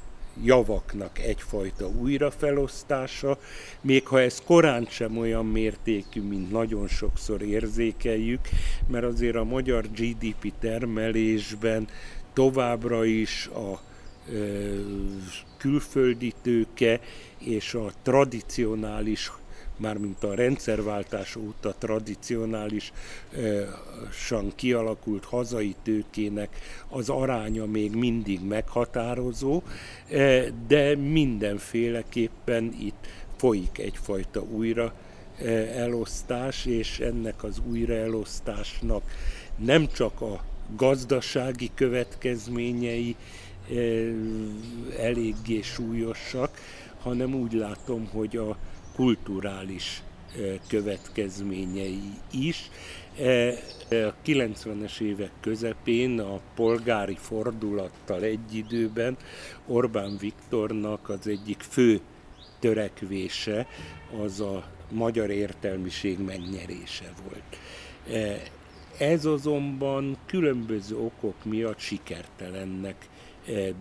javaknak 0.43 1.19
egyfajta 1.19 1.89
újrafelosztása, 1.89 3.39
még 3.81 4.07
ha 4.07 4.21
ez 4.21 4.43
korán 4.45 4.87
sem 4.91 5.19
olyan 5.19 5.47
mértékű, 5.47 6.23
mint 6.23 6.51
nagyon 6.51 6.89
sokszor 6.89 7.43
érzékeljük, 7.43 8.49
mert 8.89 9.05
azért 9.05 9.37
a 9.37 9.45
magyar 9.45 9.85
GDP 9.91 10.53
termelésben 10.61 11.89
továbbra 12.33 13.05
is 13.05 13.47
a 13.47 13.81
külföldi 15.57 16.33
tőke 16.43 17.01
és 17.39 17.75
a 17.75 17.93
tradicionális 18.03 19.33
mármint 19.83 20.25
a 20.25 20.35
rendszerváltás 20.35 21.37
óta 21.37 21.75
tradicionálisan 21.79 22.93
kialakult 24.55 25.25
hazai 25.25 25.75
tőkének 25.83 26.59
az 26.89 27.09
aránya 27.09 27.67
még 27.67 27.95
mindig 27.95 28.41
meghatározó, 28.45 29.63
de 30.67 30.97
mindenféleképpen 30.97 32.75
itt 32.81 33.07
folyik 33.37 33.79
egyfajta 33.79 34.41
újra 34.43 34.93
elosztás, 35.75 36.67
és 36.67 36.99
ennek 36.99 37.45
az 37.45 37.61
újraelosztásnak 37.71 39.03
nem 39.57 39.87
csak 39.87 40.21
a 40.21 40.45
gazdasági 40.77 41.71
következményei 41.75 43.17
eléggé 44.99 45.61
súlyosak, 45.61 46.51
hanem 47.01 47.35
úgy 47.35 47.53
látom, 47.53 48.09
hogy 48.13 48.37
a 48.37 48.57
kulturális 48.95 50.03
következményei 50.69 52.03
is. 52.31 52.71
A 53.91 54.15
90-es 54.27 55.01
évek 55.01 55.31
közepén 55.41 56.21
a 56.21 56.41
polgári 56.55 57.17
fordulattal 57.21 58.23
egy 58.23 58.55
időben 58.55 59.17
Orbán 59.67 60.17
Viktornak 60.21 61.09
az 61.09 61.27
egyik 61.27 61.61
fő 61.61 62.01
törekvése 62.59 63.67
az 64.23 64.41
a 64.41 64.65
magyar 64.91 65.31
értelmiség 65.31 66.19
megnyerése 66.19 67.13
volt. 67.23 67.59
Ez 68.99 69.25
azonban 69.25 70.17
különböző 70.27 70.97
okok 70.97 71.45
miatt 71.45 71.79
sikertelennek 71.79 73.09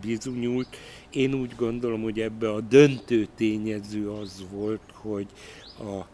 bizonyult. 0.02 0.68
Én 1.10 1.34
úgy 1.34 1.56
gondolom, 1.56 2.02
hogy 2.02 2.20
ebbe 2.20 2.52
a 2.52 2.62
döntő 2.62 3.28
tényező 3.36 4.10
az 4.10 4.46
volt, 4.52 4.92
hogy 4.94 5.28
a 5.80 6.06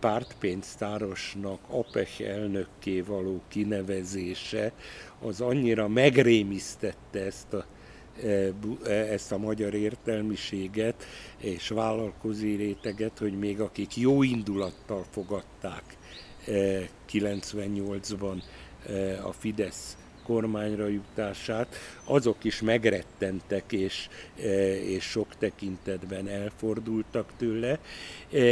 pártpénztárosnak 0.00 1.60
APEC 1.68 2.20
elnökké 2.20 3.00
való 3.00 3.40
kinevezése 3.48 4.72
az 5.20 5.40
annyira 5.40 5.88
megrémisztette 5.88 7.20
ezt 7.20 7.52
a 7.52 7.66
ezt 8.88 9.32
a 9.32 9.38
magyar 9.38 9.74
értelmiséget 9.74 11.04
és 11.38 11.68
vállalkozói 11.68 12.54
réteget, 12.54 13.18
hogy 13.18 13.38
még 13.38 13.60
akik 13.60 13.96
jó 13.96 14.22
indulattal 14.22 15.04
fogadták 15.10 15.96
98-ban 17.12 18.42
a 19.22 19.32
Fidesz 19.32 19.96
kormányra 20.26 20.86
jutását, 20.86 21.76
azok 22.04 22.44
is 22.44 22.60
megrettentek 22.60 23.72
és, 23.72 24.08
e, 24.38 24.80
és 24.82 25.04
sok 25.04 25.34
tekintetben 25.38 26.28
elfordultak 26.28 27.32
tőle, 27.36 27.70
e, 27.70 27.78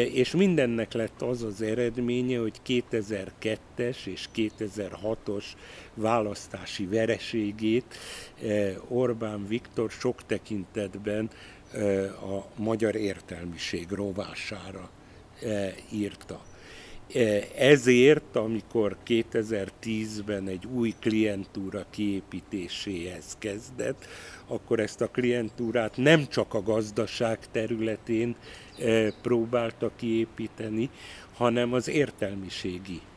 és 0.05 0.31
mindennek 0.31 0.93
lett 0.93 1.23
az 1.23 1.43
az 1.43 1.63
eredménye, 1.63 2.39
hogy 2.39 2.61
2002-es 2.67 4.07
és 4.07 4.29
2006-os 4.35 5.45
választási 5.95 6.87
vereségét 6.87 7.97
e, 8.43 8.73
Orbán 8.89 9.47
Viktor 9.47 9.91
sok 9.91 10.27
tekintetben 10.27 11.31
a 12.23 12.63
magyar 12.63 12.95
értelmiség 12.95 13.91
rovására 13.91 14.91
írta 15.91 16.43
Ezért, 17.57 18.37
amikor 18.37 18.97
2010-ben 19.07 20.49
egy 20.49 20.67
új 20.67 20.95
klientúra 21.01 21.85
kiépítéséhez 21.91 23.37
kezdett, 23.39 24.07
akkor 24.47 24.81
ezt 24.81 25.01
a 25.01 25.11
klientúrát 25.11 25.97
nem 25.97 26.27
csak 26.29 26.55
a 26.55 26.63
gazdaság 26.63 27.39
területén 27.51 28.37
próbálta 29.23 29.91
kiépíteni, 29.97 30.91
hanem 31.35 31.73
az 31.73 31.89
értelmiségi 31.89 33.01
E, 33.01 33.12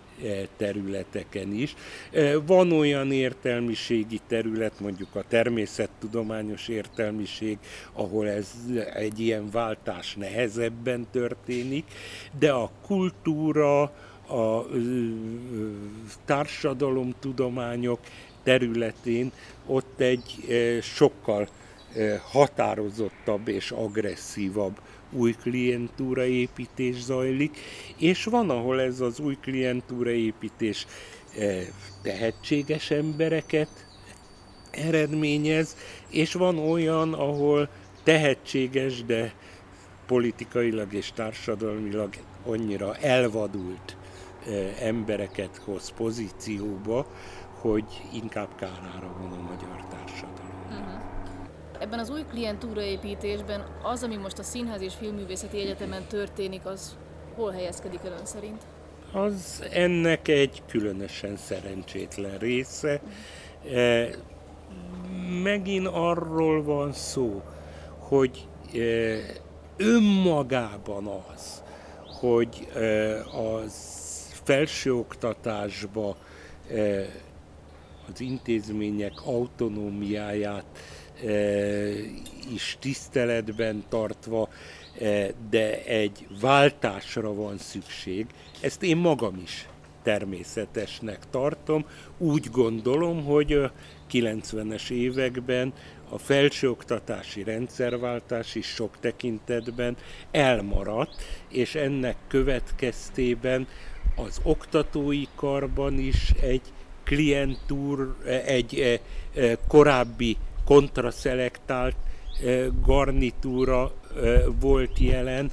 területeken 0.58 1.54
is. 1.54 1.76
E, 2.12 2.40
van 2.40 2.72
olyan 2.72 3.12
értelmiségi 3.12 4.20
terület, 4.28 4.80
mondjuk 4.80 5.16
a 5.16 5.24
természettudományos 5.28 6.68
értelmiség, 6.68 7.58
ahol 7.94 8.28
ez 8.30 8.52
egy 8.94 9.20
ilyen 9.20 9.50
váltás 9.52 10.16
nehezebben 10.16 11.08
történik, 11.12 11.86
de 12.40 12.52
a 12.52 12.72
kultúra, 12.86 13.82
a 14.28 14.66
társadalomtudományok 16.26 18.00
területén 18.44 19.32
ott 19.66 20.00
egy 20.00 20.36
e, 20.50 20.82
sokkal 20.82 21.48
határozottabb 22.32 23.48
és 23.48 23.72
agresszívabb 23.72 24.80
új 25.12 25.36
klientúra 25.42 26.26
építés 26.26 27.04
zajlik, 27.04 27.58
és 27.98 28.24
van, 28.24 28.50
ahol 28.50 28.82
ez 28.82 29.00
az 29.00 29.20
új 29.20 29.38
klientúra 29.42 30.10
építés 30.10 30.88
eh, 31.38 31.68
tehetséges 32.02 32.92
embereket 32.92 33.88
eredményez, 34.72 35.76
és 36.10 36.34
van 36.34 36.58
olyan, 36.58 37.14
ahol 37.14 37.70
tehetséges, 38.04 39.04
de 39.04 39.34
politikailag 40.06 40.94
és 40.94 41.12
társadalmilag 41.12 42.10
annyira 42.46 42.96
elvadult 42.96 43.98
eh, 44.48 44.82
embereket 44.82 45.62
hoz 45.66 45.92
pozícióba, 45.98 47.06
hogy 47.60 48.02
inkább 48.14 48.56
kárára 48.56 49.16
van 49.20 49.32
a 49.32 49.42
magyar 49.42 49.86
társadalom. 49.90 51.15
Ebben 51.80 52.00
az 52.00 52.10
új 52.10 52.24
klientúraépítésben 52.30 53.66
az, 53.84 54.04
ami 54.04 54.16
most 54.16 54.38
a 54.38 54.44
Színház 54.44 54.82
és 54.82 54.94
Filmművészeti 54.94 55.60
Egyetemen 55.60 56.04
történik, 56.08 56.66
az 56.66 56.98
hol 57.36 57.52
helyezkedik 57.52 58.00
ön 58.04 58.26
szerint? 58.26 58.62
Az 59.12 59.64
ennek 59.72 60.28
egy 60.28 60.64
különösen 60.68 61.38
szerencsétlen 61.38 62.38
része. 62.38 63.02
E, 63.74 64.10
megint 65.44 65.88
arról 65.88 66.64
van 66.64 66.94
szó, 66.94 67.42
hogy 67.98 68.48
e, 68.74 68.80
önmagában 69.78 71.08
az, 71.08 71.64
hogy 72.20 72.68
e, 72.76 73.16
az 73.24 73.74
felsőoktatásba 74.44 76.16
az 78.14 78.20
intézmények 78.20 79.14
autonómiáját 79.26 80.66
is 82.54 82.78
tiszteletben 82.80 83.84
tartva, 83.90 84.50
de 85.50 85.84
egy 85.84 86.28
váltásra 86.42 87.34
van 87.34 87.58
szükség. 87.58 88.26
Ezt 88.62 88.84
én 88.84 88.98
magam 88.98 89.42
is 89.44 89.68
természetesnek 90.04 91.20
tartom. 91.30 91.86
Úgy 92.18 92.50
gondolom, 92.52 93.24
hogy 93.24 93.54
a 93.54 93.72
90-es 94.12 94.90
években 94.90 95.74
a 96.10 96.18
felsőoktatási 96.18 97.44
rendszerváltás 97.44 98.56
is 98.56 98.66
sok 98.68 99.00
tekintetben 99.00 99.98
elmaradt, 100.32 101.24
és 101.50 101.76
ennek 101.76 102.16
következtében 102.28 103.68
az 104.16 104.40
oktatói 104.44 105.26
karban 105.36 106.00
is 106.00 106.30
egy 106.42 106.62
klientúr, 107.04 108.16
egy 108.46 109.02
korábbi 109.68 110.38
kontraszelektált 110.66 111.96
garnitúra 112.82 113.92
volt 114.60 115.00
jelen, 115.00 115.52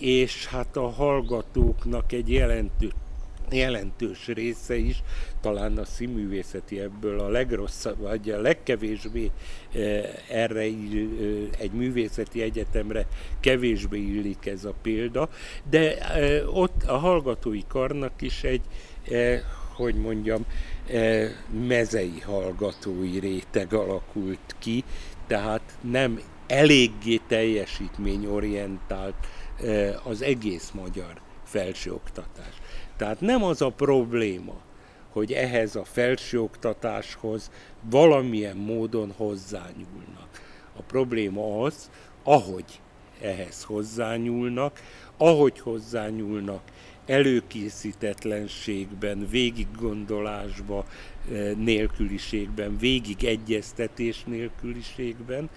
és 0.00 0.46
hát 0.46 0.76
a 0.76 0.88
hallgatóknak 0.88 2.12
egy 2.12 2.32
jelentős 2.32 2.90
jelentős 3.50 4.26
része 4.26 4.76
is, 4.76 5.02
talán 5.40 5.78
a 5.78 5.84
színművészeti 5.84 6.80
ebből 6.80 7.20
a 7.20 7.28
legrosszabb, 7.28 7.98
vagy 7.98 8.30
a 8.30 8.40
legkevésbé 8.40 9.30
erre 10.28 10.60
egy 11.58 11.70
művészeti 11.72 12.42
egyetemre 12.42 13.06
kevésbé 13.40 13.98
illik 13.98 14.46
ez 14.46 14.64
a 14.64 14.74
példa, 14.82 15.28
de 15.70 15.96
ott 16.46 16.82
a 16.86 16.96
hallgatói 16.96 17.62
karnak 17.68 18.22
is 18.22 18.42
egy 18.42 18.62
hogy 19.78 19.94
mondjam, 19.94 20.44
e, 20.90 21.28
mezei 21.66 22.20
hallgatói 22.20 23.18
réteg 23.18 23.72
alakult 23.72 24.56
ki, 24.58 24.84
tehát 25.26 25.78
nem 25.80 26.20
eléggé 26.46 27.20
teljesítményorientált 27.26 29.14
e, 29.62 30.00
az 30.04 30.22
egész 30.22 30.70
magyar 30.70 31.20
felsőoktatás. 31.44 32.54
Tehát 32.96 33.20
nem 33.20 33.44
az 33.44 33.62
a 33.62 33.70
probléma, 33.70 34.54
hogy 35.12 35.32
ehhez 35.32 35.76
a 35.76 35.84
felsőoktatáshoz 35.84 37.50
valamilyen 37.90 38.56
módon 38.56 39.12
hozzányúlnak. 39.16 40.28
A 40.76 40.82
probléma 40.82 41.62
az, 41.62 41.90
ahogy 42.22 42.80
ehhez 43.20 43.62
hozzányúlnak, 43.62 44.82
ahogy 45.16 45.58
hozzányúlnak, 45.58 46.62
előkészítetlenségben, 47.08 49.28
végiggondolásba, 49.30 50.86
eh, 51.32 51.52
nélküliségben, 51.56 52.78
végig 52.78 53.24
egyeztetés 53.24 54.24
nélküliségben, 54.26 55.50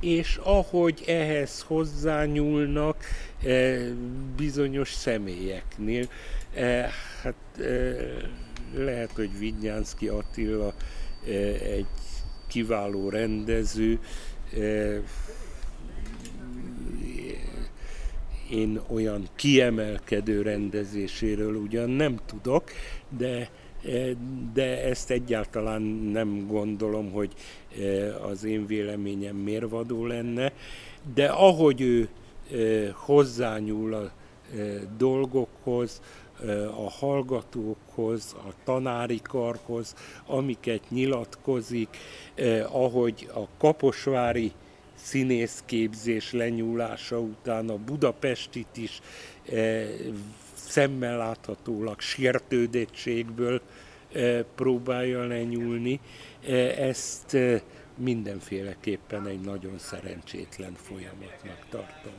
és 0.00 0.38
ahogy 0.42 1.02
ehhez 1.06 1.60
hozzányúlnak 1.60 3.04
eh, 3.42 3.86
bizonyos 4.36 4.92
személyeknél, 4.92 6.08
eh, 6.54 6.90
hát 7.22 7.34
lehet, 8.74 9.12
hogy 9.12 9.38
Vidnyánszki 9.38 10.08
Attila 10.08 10.74
egy 11.62 11.86
kiváló 12.48 13.08
rendező, 13.08 13.98
én 18.50 18.80
olyan 18.86 19.28
kiemelkedő 19.34 20.42
rendezéséről 20.42 21.54
ugyan 21.54 21.90
nem 21.90 22.18
tudok, 22.26 22.70
de 23.18 23.50
de 24.52 24.82
ezt 24.82 25.10
egyáltalán 25.10 25.82
nem 26.12 26.46
gondolom, 26.46 27.10
hogy 27.12 27.32
e, 27.80 28.14
az 28.24 28.44
én 28.44 28.66
véleményem 28.66 29.36
mérvadó 29.36 30.06
lenne, 30.06 30.52
de 31.14 31.26
ahogy 31.26 31.80
ő 31.80 32.08
e, 32.08 32.90
hozzányúl 32.92 33.94
a 33.94 34.12
dolgokhoz, 34.96 36.00
a 36.76 36.90
hallgatókhoz, 36.90 38.36
a 38.38 38.52
tanári 38.64 39.20
karhoz, 39.22 39.94
amiket 40.26 40.90
nyilatkozik, 40.90 41.96
ahogy 42.70 43.28
a 43.34 43.48
kaposvári 43.58 44.52
színészképzés 44.96 46.32
lenyúlása 46.32 47.20
után 47.20 47.68
a 47.68 47.76
Budapestit 47.76 48.76
is 48.76 49.00
e, 49.52 49.86
szemmel 50.54 51.16
láthatólag 51.16 52.00
sértődettségből 52.00 53.60
e, 54.12 54.42
próbálja 54.42 55.26
lenyúlni. 55.26 56.00
E, 56.46 56.54
ezt 56.82 57.34
e, 57.34 57.62
mindenféleképpen 57.96 59.26
egy 59.26 59.40
nagyon 59.40 59.78
szerencsétlen 59.78 60.74
folyamatnak 60.74 61.66
tartom. 61.70 62.12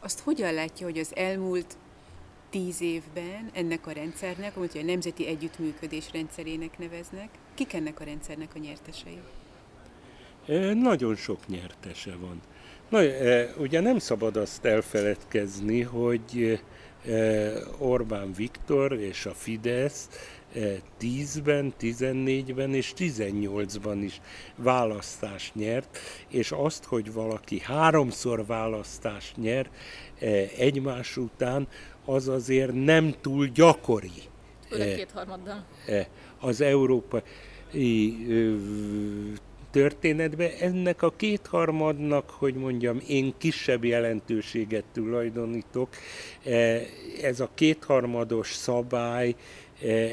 Azt 0.00 0.20
hogyan 0.20 0.54
látja, 0.54 0.86
hogy 0.86 0.98
az 0.98 1.16
elmúlt 1.16 1.76
tíz 2.50 2.80
évben 2.80 3.50
ennek 3.52 3.86
a 3.86 3.92
rendszernek, 3.92 4.56
amit 4.56 4.74
a 4.74 4.82
Nemzeti 4.82 5.26
Együttműködés 5.26 6.10
rendszerének 6.12 6.78
neveznek, 6.78 7.28
kik 7.54 7.72
ennek 7.72 8.00
a 8.00 8.04
rendszernek 8.04 8.50
a 8.54 8.58
nyertesei? 8.58 9.18
Nagyon 10.74 11.16
sok 11.16 11.48
nyertese 11.48 12.16
van. 12.20 12.40
Na, 12.88 13.00
ugye 13.58 13.80
nem 13.80 13.98
szabad 13.98 14.36
azt 14.36 14.64
elfeledkezni, 14.64 15.82
hogy 15.82 16.60
Orbán 17.78 18.32
Viktor 18.32 18.92
és 18.92 19.26
a 19.26 19.34
Fidesz 19.34 20.08
10-ben, 21.00 21.74
14-ben 21.80 22.74
és 22.74 22.92
18-ban 22.96 24.00
is 24.02 24.20
választást 24.56 25.54
nyert, 25.54 25.98
és 26.28 26.50
azt, 26.50 26.84
hogy 26.84 27.12
valaki 27.12 27.60
háromszor 27.60 28.46
választást 28.46 29.36
nyer 29.36 29.70
egymás 30.58 31.16
után, 31.16 31.68
az 32.04 32.28
azért 32.28 32.84
nem 32.84 33.14
túl 33.20 33.46
gyakori. 33.46 34.22
Főleg 34.68 34.94
kétharmaddal. 34.94 35.64
Az 36.40 36.60
európai 36.60 37.22
történetbe. 39.72 40.56
Ennek 40.60 41.02
a 41.02 41.12
kétharmadnak, 41.16 42.30
hogy 42.30 42.54
mondjam, 42.54 43.00
én 43.08 43.34
kisebb 43.38 43.84
jelentőséget 43.84 44.84
tulajdonítok. 44.92 45.88
Ez 47.22 47.40
a 47.40 47.50
kétharmados 47.54 48.52
szabály, 48.52 49.34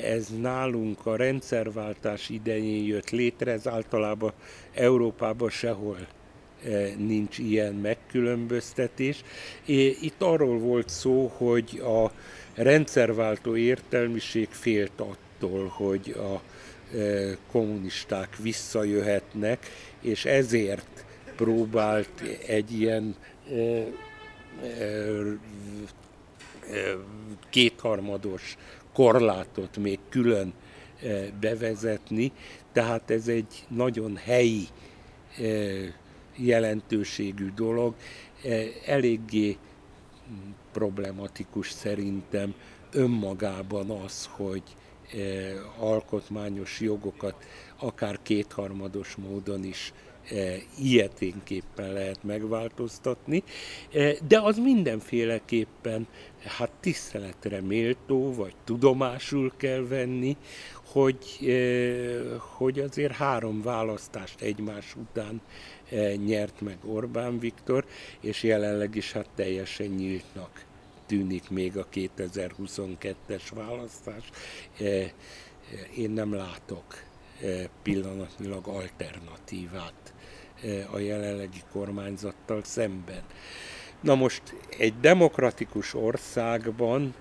ez 0.04 0.28
nálunk 0.42 1.06
a 1.06 1.16
rendszerváltás 1.16 2.30
idején 2.30 2.86
jött 2.86 3.10
létre, 3.10 3.52
ez 3.52 3.68
általában 3.68 4.34
Európában 4.74 5.50
sehol 5.50 6.08
nincs 6.98 7.38
ilyen 7.38 7.74
megkülönböztetés. 7.74 9.24
Itt 10.02 10.22
arról 10.22 10.58
volt 10.58 10.90
szó, 10.90 11.32
hogy 11.38 11.82
a 11.84 12.12
rendszerváltó 12.62 13.56
értelmiség 13.56 14.48
félt 14.50 15.00
attól, 15.00 15.68
hogy 15.68 16.16
a 16.18 16.42
kommunisták 17.52 18.38
visszajöhetnek, 18.38 19.66
és 20.02 20.26
ezért 20.26 21.06
próbált 21.36 22.22
egy 22.48 22.72
ilyen 22.80 23.16
kétharmados 27.50 28.58
korlátot 28.94 29.78
még 29.78 30.00
külön 30.10 30.54
bevezetni, 31.40 32.32
tehát 32.74 33.12
ez 33.12 33.28
egy 33.28 33.66
nagyon 33.68 34.18
helyi 34.18 34.68
jelentőségű 36.36 37.52
dolog, 37.56 37.96
eléggé 38.86 39.58
problematikus 40.72 41.72
szerintem 41.72 42.54
önmagában 42.92 43.90
az, 43.90 44.30
hogy 44.32 44.64
alkotmányos 45.78 46.80
jogokat 46.80 47.36
akár 47.80 48.20
kétharmados 48.24 49.16
módon 49.16 49.64
is 49.64 49.94
ilyeténképpen 50.80 51.94
lehet 51.94 52.24
megváltoztatni, 52.24 53.44
de 54.28 54.40
az 54.40 54.58
mindenféleképpen 54.58 56.08
hát 56.44 56.72
tiszteletre 56.80 57.62
méltó, 57.62 58.34
vagy 58.34 58.54
tudomásul 58.64 59.52
kell 59.58 59.88
venni, 59.88 60.38
hogy, 60.86 61.54
hogy 62.38 62.80
azért 62.80 63.14
három 63.14 63.62
választást 63.62 64.42
egymás 64.42 64.96
után 64.96 65.42
nyert 66.26 66.62
meg 66.62 66.78
Orbán 66.86 67.40
Viktor, 67.40 67.86
és 68.22 68.44
jelenleg 68.44 68.96
is 68.96 69.12
hát 69.12 69.30
teljesen 69.36 69.88
nyíltnak 69.88 70.68
tűnik 71.10 71.50
még 71.50 71.78
a 71.78 71.88
2022-es 71.94 73.42
választás. 73.54 74.24
Én 75.96 76.10
nem 76.10 76.34
látok 76.34 77.04
pillanatnyilag 77.84 78.68
alternatívát 78.68 80.14
a 80.92 80.98
jelenlegi 81.00 81.62
kormányzattal 81.72 82.64
szemben. 82.64 83.24
Na 84.02 84.16
most 84.16 84.42
egy 84.78 85.00
demokratikus 85.00 85.94
országban 85.94 87.14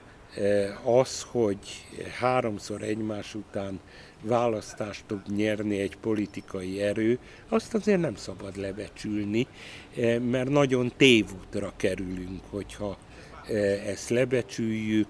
az, 0.84 1.22
hogy 1.22 1.86
háromszor 2.18 2.82
egymás 2.82 3.34
után 3.34 3.80
választást 4.22 5.04
tud 5.06 5.36
nyerni 5.36 5.78
egy 5.78 5.96
politikai 5.96 6.82
erő, 6.82 7.18
azt 7.48 7.74
azért 7.74 8.00
nem 8.00 8.14
szabad 8.14 8.56
lebecsülni, 8.56 9.46
mert 10.20 10.48
nagyon 10.48 10.92
tévútra 10.96 11.72
kerülünk, 11.76 12.40
hogyha 12.50 12.98
ezt 13.86 14.08
lebecsüljük, 14.08 15.08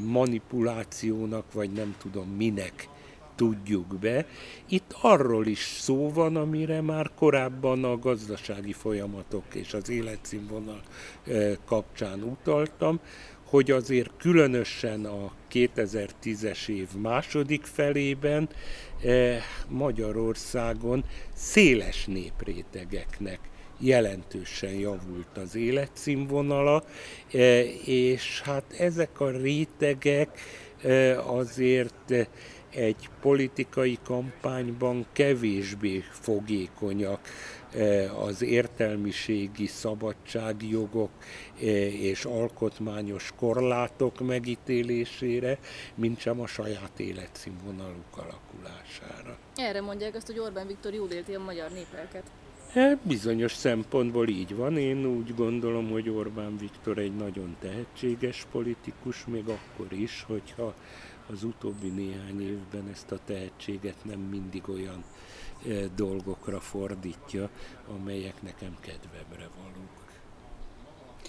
manipulációnak, 0.00 1.52
vagy 1.52 1.70
nem 1.70 1.94
tudom 1.98 2.28
minek 2.28 2.88
tudjuk 3.34 3.98
be. 3.98 4.26
Itt 4.68 4.96
arról 5.00 5.46
is 5.46 5.76
szó 5.78 6.12
van, 6.12 6.36
amire 6.36 6.80
már 6.80 7.10
korábban 7.14 7.84
a 7.84 7.98
gazdasági 7.98 8.72
folyamatok 8.72 9.44
és 9.54 9.74
az 9.74 9.88
életszínvonal 9.88 10.80
kapcsán 11.64 12.22
utaltam, 12.22 13.00
hogy 13.44 13.70
azért 13.70 14.10
különösen 14.18 15.04
a 15.04 15.32
2010-es 15.52 16.68
év 16.68 16.88
második 16.96 17.64
felében 17.64 18.48
Magyarországon 19.68 21.04
széles 21.34 22.04
néprétegeknek 22.04 23.49
jelentősen 23.80 24.72
javult 24.72 25.36
az 25.36 25.54
életszínvonala, 25.54 26.84
és 27.84 28.40
hát 28.40 28.64
ezek 28.78 29.20
a 29.20 29.30
rétegek 29.30 30.40
azért 31.26 32.12
egy 32.70 33.08
politikai 33.20 33.98
kampányban 34.04 35.06
kevésbé 35.12 36.04
fogékonyak 36.10 37.20
eh, 37.74 38.22
az 38.22 38.42
értelmiségi 38.42 39.66
szabadságjogok 39.66 41.10
és 42.00 42.24
alkotmányos 42.24 43.32
korlátok 43.36 44.20
megítélésére, 44.20 45.58
mint 45.94 46.18
sem 46.18 46.40
a 46.40 46.46
saját 46.46 47.00
életszínvonaluk 47.00 48.16
alakulására. 48.16 49.38
Erre 49.56 49.80
mondják 49.80 50.14
azt, 50.14 50.26
hogy 50.26 50.38
Orbán 50.38 50.66
Viktor 50.66 50.94
jól 50.94 51.10
élti 51.10 51.34
a 51.34 51.40
magyar 51.40 51.70
népelket. 51.70 52.22
Eh, 52.74 52.98
bizonyos 53.02 53.52
szempontból 53.52 54.28
így 54.28 54.54
van. 54.54 54.76
Én 54.76 55.06
úgy 55.06 55.34
gondolom, 55.34 55.90
hogy 55.90 56.08
Orbán 56.08 56.56
Viktor 56.56 56.98
egy 56.98 57.16
nagyon 57.16 57.56
tehetséges 57.60 58.46
politikus, 58.52 59.24
még 59.24 59.48
akkor 59.48 59.92
is, 59.92 60.24
hogyha 60.26 60.74
az 61.32 61.44
utóbbi 61.44 61.88
néhány 61.88 62.42
évben 62.42 62.88
ezt 62.92 63.12
a 63.12 63.18
tehetséget 63.24 64.04
nem 64.04 64.18
mindig 64.18 64.68
olyan 64.68 65.04
e, 65.68 65.72
dolgokra 65.96 66.60
fordítja, 66.60 67.50
amelyek 67.98 68.42
nekem 68.42 68.76
kedvemre 68.80 69.48
valók. 69.56 70.00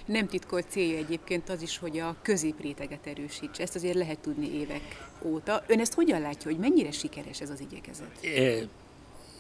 Nem 0.06 0.28
titkolt 0.28 0.70
célja 0.70 0.98
egyébként 0.98 1.50
az 1.50 1.62
is, 1.62 1.78
hogy 1.78 2.00
a 2.00 2.16
középréteget 2.22 3.08
erősítse. 3.08 3.64
Ezt 3.64 3.76
azért 3.76 3.96
lehet 3.96 4.20
tudni 4.20 4.54
évek 4.54 4.82
óta. 5.22 5.64
Ön 5.68 5.80
ezt 5.80 5.94
hogyan 5.94 6.22
látja, 6.22 6.52
hogy 6.52 6.60
mennyire 6.60 6.92
sikeres 6.92 7.42
ez 7.42 7.50
az 7.50 7.60
igyekezet? 7.60 8.24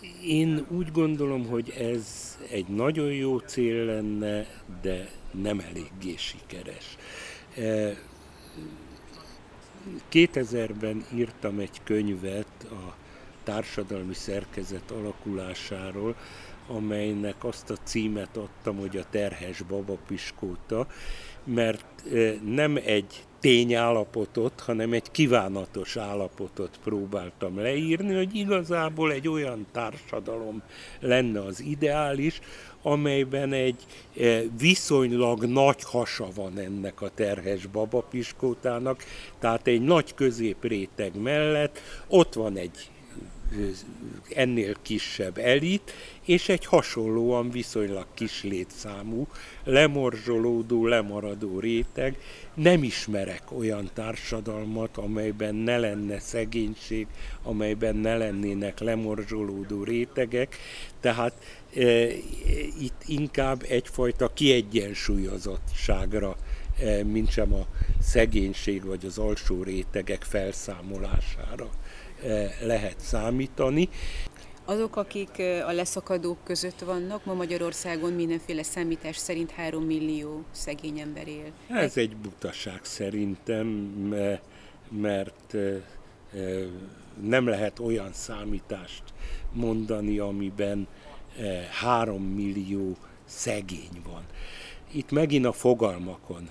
E, 0.02 0.26
én 0.26 0.66
úgy 0.70 0.92
gondolom, 0.92 1.48
hogy 1.48 1.70
ez 1.70 2.38
egy 2.50 2.68
nagyon 2.68 3.14
jó 3.14 3.38
cél 3.38 3.86
lenne, 3.86 4.48
de 4.82 5.10
nem 5.32 5.60
eléggé 5.60 6.16
sikeres. 6.18 6.98
E, 7.56 7.98
2000-ben 10.12 11.06
írtam 11.16 11.60
egy 11.60 11.82
könyvet 11.84 12.68
a 12.72 12.96
társadalmi 13.44 14.14
szerkezet 14.14 14.92
alakulásáról, 14.92 16.16
amelynek 16.68 17.44
azt 17.44 17.70
a 17.70 17.76
címet 17.84 18.38
adtam, 18.38 18.78
hogy 18.78 18.98
a 18.98 19.06
terhes 19.10 19.62
babapiskóta, 19.62 20.88
mert 21.44 22.04
nem 22.46 22.80
egy 22.86 23.26
tényállapotot, 23.42 24.60
hanem 24.60 24.94
egy 24.94 25.12
kívánatos 25.12 25.98
állapotot 25.98 26.80
próbáltam 26.84 27.60
leírni, 27.60 28.16
hogy 28.16 28.36
igazából 28.36 29.12
egy 29.12 29.28
olyan 29.28 29.66
társadalom 29.72 30.62
lenne 31.00 31.40
az 31.44 31.62
ideális, 31.62 32.40
amelyben 32.82 33.54
egy 33.54 33.86
e, 34.20 34.42
viszonylag 34.60 35.46
nagy 35.46 35.84
hasa 35.84 36.28
van 36.36 36.58
ennek 36.58 37.02
a 37.02 37.10
terhes 37.16 37.66
babapiskótának, 37.66 39.04
tehát 39.40 39.68
egy 39.68 39.82
nagy 39.82 40.14
középréteg 40.14 41.22
mellett 41.22 41.80
ott 42.08 42.34
van 42.34 42.58
egy 42.58 42.90
ennél 44.30 44.76
kisebb 44.82 45.38
elit, 45.38 45.94
és 46.26 46.50
egy 46.50 46.66
hasonlóan 46.66 47.50
viszonylag 47.50 48.06
kis 48.14 48.44
létszámú, 48.44 49.28
lemorzsolódó, 49.64 50.88
lemaradó 50.88 51.60
réteg. 51.60 52.18
Nem 52.54 52.84
ismerek 52.84 53.44
olyan 53.58 53.90
társadalmat, 53.94 54.98
amelyben 54.98 55.56
ne 55.56 55.78
lenne 55.78 56.20
szegénység, 56.20 57.08
amelyben 57.44 57.96
ne 57.96 58.18
lennének 58.18 58.80
lemorzsolódó 58.80 59.84
rétegek, 59.84 60.58
tehát 61.00 61.34
e, 61.76 62.08
itt 62.80 63.04
inkább 63.06 63.66
egyfajta 63.68 64.34
kiegyensúlyozottságra 64.34 66.36
e, 66.80 67.04
mint 67.04 67.32
sem 67.32 67.54
a 67.54 67.66
szegénység 68.02 68.86
vagy 68.86 69.06
az 69.06 69.18
alsó 69.18 69.64
rétegek 69.64 70.24
felszámolására 70.24 71.70
lehet 72.62 73.00
számítani. 73.00 73.90
Azok, 74.66 74.96
akik 74.96 75.38
eh, 75.38 75.68
a 75.68 75.72
leszakadók 75.72 76.38
között 76.44 76.80
vannak, 76.80 77.26
ma 77.26 77.34
Magyarországon 77.34 78.14
mindenféle 78.14 78.64
számítás 78.64 79.18
szerint 79.18 79.52
3 79.52 79.84
millió 79.84 80.44
szegény 80.52 81.00
ember 81.00 81.28
él. 81.28 81.52
Ez 81.70 81.98
egy 81.98 82.18
butaság 82.18 82.80
szerintem, 82.84 83.68
mert 84.90 85.54
eh, 85.54 85.82
nem 87.22 87.48
lehet 87.48 87.80
olyan 87.80 88.14
számítást 88.14 89.04
mondani, 89.52 90.20
amiben 90.20 90.88
3 91.82 92.24
millió 92.24 92.96
szegény 93.26 94.02
van. 94.04 94.26
Itt 94.92 95.12
megint 95.12 95.46
a 95.46 95.52
fogalmakon 95.52 96.50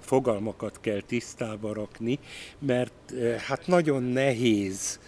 fogalmakat 0.00 0.80
kell 0.80 1.00
tisztába 1.00 1.72
rakni, 1.72 2.18
mert 2.58 3.12
hát 3.46 3.66
nagyon 3.66 4.02
nehéz 4.02 5.00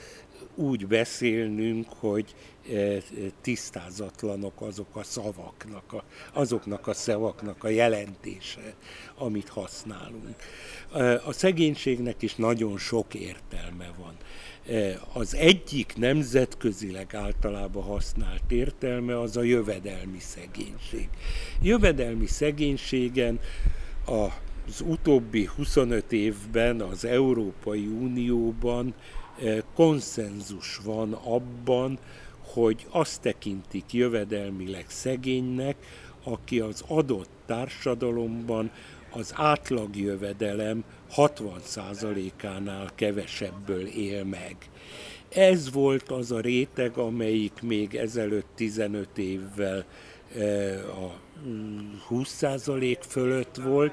úgy 0.55 0.87
beszélnünk, 0.87 1.87
hogy 1.89 2.35
tisztázatlanok 3.41 4.61
azok 4.61 4.97
a 4.97 5.03
szavaknak, 5.03 5.93
a, 5.93 6.05
azoknak 6.33 6.87
a 6.87 6.95
szavaknak 6.95 7.65
a 7.65 7.69
jelentése, 7.69 8.75
amit 9.19 9.49
használunk. 9.49 10.37
A 11.25 11.33
szegénységnek 11.33 12.23
is 12.23 12.35
nagyon 12.35 12.79
sok 12.79 13.15
értelme 13.15 13.91
van. 13.99 14.17
Az 15.13 15.35
egyik 15.35 15.97
nemzetközileg 15.97 17.15
általában 17.15 17.83
használt 17.83 18.51
értelme 18.51 19.21
az 19.21 19.37
a 19.37 19.43
jövedelmi 19.43 20.19
szegénység. 20.19 21.09
Jövedelmi 21.63 22.27
szegénységen 22.27 23.41
az 24.11 24.81
utóbbi 24.81 25.45
25 25.57 26.13
évben 26.13 26.81
az 26.81 27.05
Európai 27.05 27.87
Unióban 27.87 28.95
konszenzus 29.75 30.81
van 30.85 31.13
abban, 31.13 31.99
hogy 32.41 32.87
azt 32.91 33.21
tekintik 33.21 33.93
jövedelmileg 33.93 34.85
szegénynek, 34.89 35.77
aki 36.25 36.61
az 36.61 36.85
adott 36.87 37.31
társadalomban 37.47 38.71
az 39.11 39.33
átlagjövedelem 39.37 40.85
60%-ánál 41.17 42.91
kevesebből 42.95 43.87
él 43.87 44.25
meg. 44.25 44.57
Ez 45.29 45.73
volt 45.73 46.11
az 46.11 46.33
a 46.33 46.41
réteg, 46.41 46.97
amelyik 46.97 47.63
még 47.63 47.95
ezelőtt 47.95 48.49
15 48.55 49.19
évvel 49.19 49.85
a 50.87 51.21
20% 52.11 52.97
fölött 53.09 53.57
volt, 53.57 53.93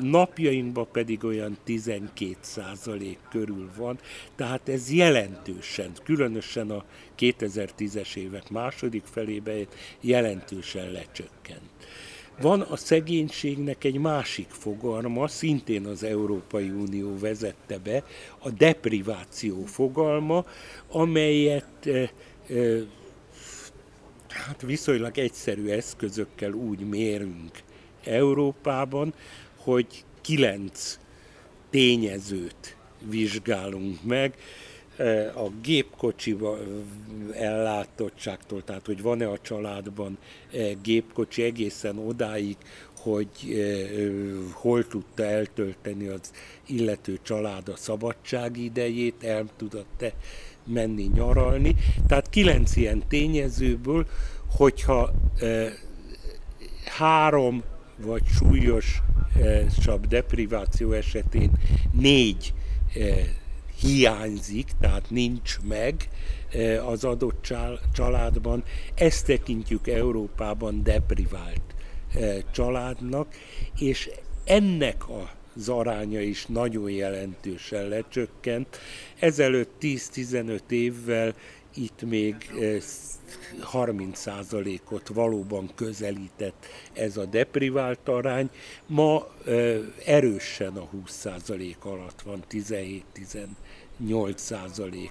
napjainkban 0.00 0.88
pedig 0.92 1.24
olyan 1.24 1.58
12% 1.66 3.16
körül 3.30 3.70
van, 3.76 3.98
tehát 4.36 4.68
ez 4.68 4.92
jelentősen, 4.92 5.90
különösen 6.04 6.70
a 6.70 6.84
2010-es 7.18 8.16
évek 8.16 8.50
második 8.50 9.04
felében 9.04 9.66
jelentősen 10.00 10.90
lecsökkent. 10.90 11.70
Van 12.40 12.60
a 12.60 12.76
szegénységnek 12.76 13.84
egy 13.84 13.98
másik 13.98 14.48
fogalma, 14.48 15.28
szintén 15.28 15.86
az 15.86 16.02
Európai 16.02 16.70
Unió 16.70 17.18
vezette 17.18 17.78
be, 17.78 18.04
a 18.38 18.50
depriváció 18.50 19.64
fogalma, 19.64 20.44
amelyet 20.88 21.88
hát 24.32 24.62
viszonylag 24.62 25.18
egyszerű 25.18 25.68
eszközökkel 25.68 26.52
úgy 26.52 26.88
mérünk 26.88 27.50
Európában, 28.04 29.14
hogy 29.56 30.04
kilenc 30.20 30.98
tényezőt 31.70 32.76
vizsgálunk 33.08 34.02
meg, 34.02 34.34
a 35.34 35.48
gépkocsi 35.62 36.36
ellátottságtól, 37.32 38.64
tehát 38.64 38.86
hogy 38.86 39.02
van-e 39.02 39.28
a 39.28 39.38
családban 39.40 40.18
gépkocsi 40.82 41.42
egészen 41.42 41.98
odáig, 41.98 42.56
hogy 42.98 43.28
hol 44.52 44.86
tudta 44.86 45.24
eltölteni 45.24 46.06
az 46.06 46.32
illető 46.66 47.18
család 47.22 47.68
a 47.68 47.76
szabadság 47.76 48.56
idejét, 48.56 49.24
el 49.24 49.46
tudott-e 49.56 50.12
menni 50.64 51.10
nyaralni. 51.14 51.74
Tehát 52.06 52.30
kilenc 52.30 52.76
ilyen 52.76 53.02
tényezőből, 53.08 54.06
hogyha 54.50 55.10
három 56.98 57.62
vagy 57.96 58.22
súlyosabb 58.26 60.06
depriváció 60.08 60.92
esetén 60.92 61.50
négy 61.92 62.52
hiányzik, 63.80 64.70
tehát 64.80 65.10
nincs 65.10 65.58
meg 65.68 66.08
az 66.86 67.04
adott 67.04 67.54
családban. 67.92 68.64
Ezt 68.94 69.26
tekintjük 69.26 69.88
Európában 69.88 70.82
deprivált 70.82 71.62
családnak, 72.52 73.34
és 73.78 74.10
ennek 74.44 75.08
a 75.08 75.30
az 75.56 75.68
aránya 75.68 76.20
is 76.20 76.46
nagyon 76.46 76.90
jelentősen 76.90 77.88
lecsökkent. 77.88 78.78
Ezelőtt 79.18 79.70
10-15 79.80 80.60
évvel 80.68 81.34
itt 81.74 82.02
még 82.02 82.50
30%-ot 83.72 85.08
valóban 85.08 85.70
közelített 85.74 86.66
ez 86.92 87.16
a 87.16 87.24
deprivált 87.24 88.08
arány. 88.08 88.50
Ma 88.86 89.28
erősen 90.04 90.76
a 90.76 90.88
20% 91.06 91.78
alatt 91.78 92.20
van, 92.20 92.44
17-18% 92.50 95.10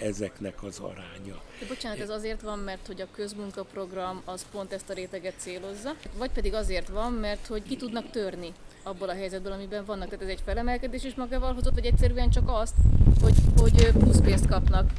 ezeknek 0.00 0.62
az 0.62 0.78
aránya. 0.78 1.42
De 1.60 1.66
bocsánat, 1.68 2.00
ez 2.00 2.08
azért 2.08 2.40
van, 2.40 2.58
mert 2.58 2.86
hogy 2.86 3.00
a 3.00 3.08
közmunkaprogram 3.12 4.22
az 4.24 4.46
pont 4.50 4.72
ezt 4.72 4.90
a 4.90 4.92
réteget 4.92 5.34
célozza, 5.38 5.96
vagy 6.18 6.30
pedig 6.30 6.54
azért 6.54 6.88
van, 6.88 7.12
mert 7.12 7.46
hogy 7.46 7.62
ki 7.62 7.76
tudnak 7.76 8.10
törni 8.10 8.52
abból 8.86 9.08
a 9.08 9.14
helyzetből, 9.14 9.52
amiben 9.52 9.84
vannak. 9.84 10.08
Tehát 10.08 10.24
ez 10.24 10.30
egy 10.30 10.40
felemelkedés 10.44 11.04
is 11.04 11.14
magával 11.14 11.54
hozott, 11.54 11.74
vagy 11.74 11.84
egyszerűen 11.86 12.30
csak 12.30 12.44
azt, 12.46 12.74
hogy, 13.22 13.34
hogy 13.56 13.92
plusz 13.92 14.20
pénzt 14.20 14.46
kapnak 14.46 14.90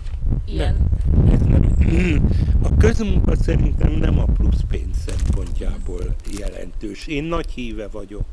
ilyen? 0.45 0.89
Nem. 1.23 1.75
A 2.63 2.77
közmunka 2.77 3.35
szerintem 3.35 3.91
nem 3.91 4.19
a 4.19 4.25
plusz 4.25 4.61
pénz 4.69 4.97
szempontjából 5.05 6.15
jelentős. 6.39 7.07
Én 7.07 7.23
nagy 7.23 7.51
híve 7.51 7.87
vagyok 7.87 8.25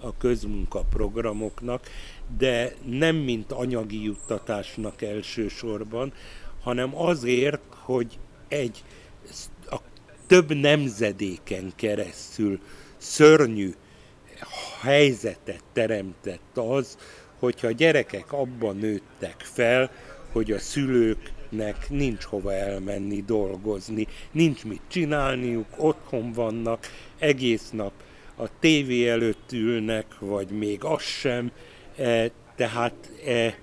a 0.00 0.16
közmunka 0.16 0.80
programoknak, 0.80 1.86
de 2.38 2.74
nem 2.84 3.16
mint 3.16 3.52
anyagi 3.52 4.02
juttatásnak 4.02 5.02
elsősorban, 5.02 6.12
hanem 6.62 6.96
azért, 6.96 7.60
hogy 7.70 8.18
egy 8.48 8.84
a 9.70 9.76
több 10.26 10.54
nemzedéken 10.54 11.72
keresztül 11.76 12.60
szörnyű 12.96 13.74
helyzetet 14.82 15.62
teremtett 15.72 16.58
az, 16.58 16.98
hogyha 17.38 17.66
a 17.66 17.72
gyerekek 17.72 18.32
abban 18.32 18.76
nőttek 18.76 19.36
fel, 19.38 19.90
hogy 20.32 20.52
a 20.52 20.58
szülőknek 20.58 21.90
nincs 21.90 22.24
hova 22.24 22.52
elmenni 22.52 23.22
dolgozni, 23.26 24.06
nincs 24.30 24.64
mit 24.64 24.80
csinálniuk, 24.88 25.66
otthon 25.76 26.32
vannak, 26.32 26.86
egész 27.18 27.70
nap 27.70 27.92
a 28.36 28.58
tévé 28.60 29.08
előtt 29.08 29.52
ülnek, 29.52 30.18
vagy 30.18 30.50
még 30.50 30.84
az 30.84 31.02
sem, 31.02 31.50
e, 31.96 32.30
tehát 32.56 33.10
e, 33.26 33.30
e, 33.30 33.54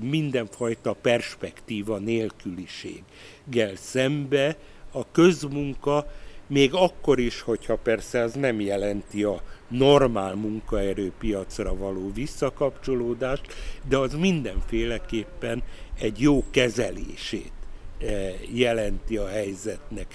mindenfajta 0.00 0.92
perspektíva 0.92 1.98
nélküliséggel 1.98 3.76
szembe 3.76 4.56
a 4.92 5.10
közmunka 5.10 6.06
még 6.46 6.74
akkor 6.74 7.18
is, 7.18 7.40
hogyha 7.40 7.76
persze 7.76 8.18
ez 8.18 8.34
nem 8.34 8.60
jelenti 8.60 9.24
a 9.24 9.42
normál 9.76 10.34
munkaerőpiacra 10.34 11.76
való 11.76 12.10
visszakapcsolódást, 12.14 13.42
de 13.88 13.96
az 13.96 14.14
mindenféleképpen 14.14 15.62
egy 15.98 16.20
jó 16.20 16.44
kezelését 16.50 17.52
eh, 17.98 18.34
jelenti 18.54 19.16
a 19.16 19.28
helyzetnek. 19.28 20.14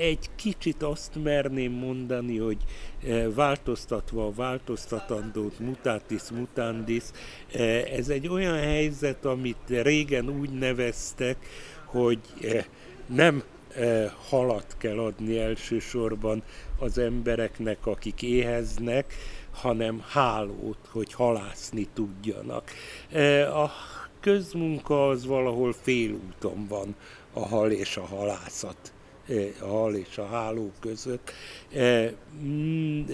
Egy 0.00 0.30
kicsit 0.36 0.82
azt 0.82 1.22
merném 1.22 1.72
mondani, 1.72 2.38
hogy 2.38 2.58
eh, 3.04 3.26
változtatva 3.34 4.26
a 4.26 4.32
változtatandót, 4.32 5.58
mutatis 5.58 6.22
mutandis, 6.30 7.02
eh, 7.52 7.82
ez 7.92 8.08
egy 8.08 8.28
olyan 8.28 8.56
helyzet, 8.56 9.24
amit 9.24 9.82
régen 9.82 10.28
úgy 10.28 10.50
neveztek, 10.50 11.36
hogy 11.84 12.20
nem 13.06 13.42
halat 14.28 14.74
kell 14.78 14.98
adni 14.98 15.38
elsősorban 15.38 16.42
az 16.78 16.98
embereknek, 16.98 17.86
akik 17.86 18.22
éheznek, 18.22 19.14
hanem 19.52 20.04
hálót, 20.08 20.88
hogy 20.90 21.12
halászni 21.12 21.88
tudjanak. 21.94 22.70
A 23.54 23.70
közmunka 24.20 25.08
az 25.08 25.26
valahol 25.26 25.74
félúton 25.82 26.66
van 26.68 26.94
a 27.32 27.46
hal 27.46 27.70
és 27.70 27.96
a 27.96 28.04
halászat 28.04 28.92
a 29.60 29.66
hal 29.66 29.94
és 29.94 30.18
a 30.18 30.26
háló 30.26 30.72
között. 30.80 31.32
Mm, 32.42 33.04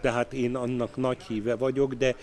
tehát 0.00 0.32
én 0.32 0.56
annak 0.56 0.96
nagy 0.96 1.22
híve 1.22 1.56
vagyok, 1.56 1.94
de 1.94 2.16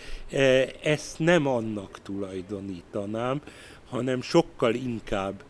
ezt 0.83 1.19
nem 1.19 1.47
annak 1.47 2.01
tulajdonítanám, 2.01 3.41
hanem 3.89 4.21
sokkal 4.21 4.73
inkább 4.73 5.43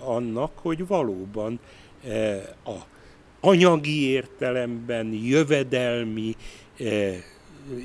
annak, 0.00 0.58
hogy 0.58 0.86
valóban 0.86 1.60
a 2.64 2.76
anyagi 3.40 4.08
értelemben, 4.08 5.12
jövedelmi 5.12 6.36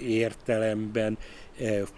értelemben, 0.04 1.18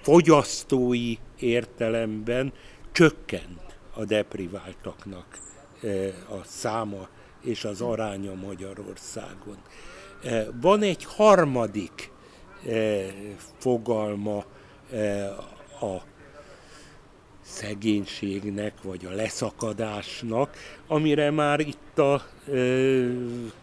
fogyasztói 0.02 1.16
értelemben 1.40 2.54
csökkent 2.92 3.78
a 3.94 4.06
depriváltaknak 4.06 5.38
a 6.30 6.44
száma 6.46 7.08
és 7.42 7.64
az 7.64 7.82
aránya 7.82 8.34
Magyarországon. 8.34 9.58
Van 10.62 10.82
egy 10.82 11.04
harmadik 11.04 12.12
fogalma 13.58 14.46
a 15.82 16.02
szegénységnek, 17.46 18.74
vagy 18.84 19.06
a 19.06 19.16
leszakadásnak, 19.16 20.56
amire 20.88 21.32
már 21.32 21.60
itt 21.60 22.00
a 22.00 22.22
ö, 22.48 23.08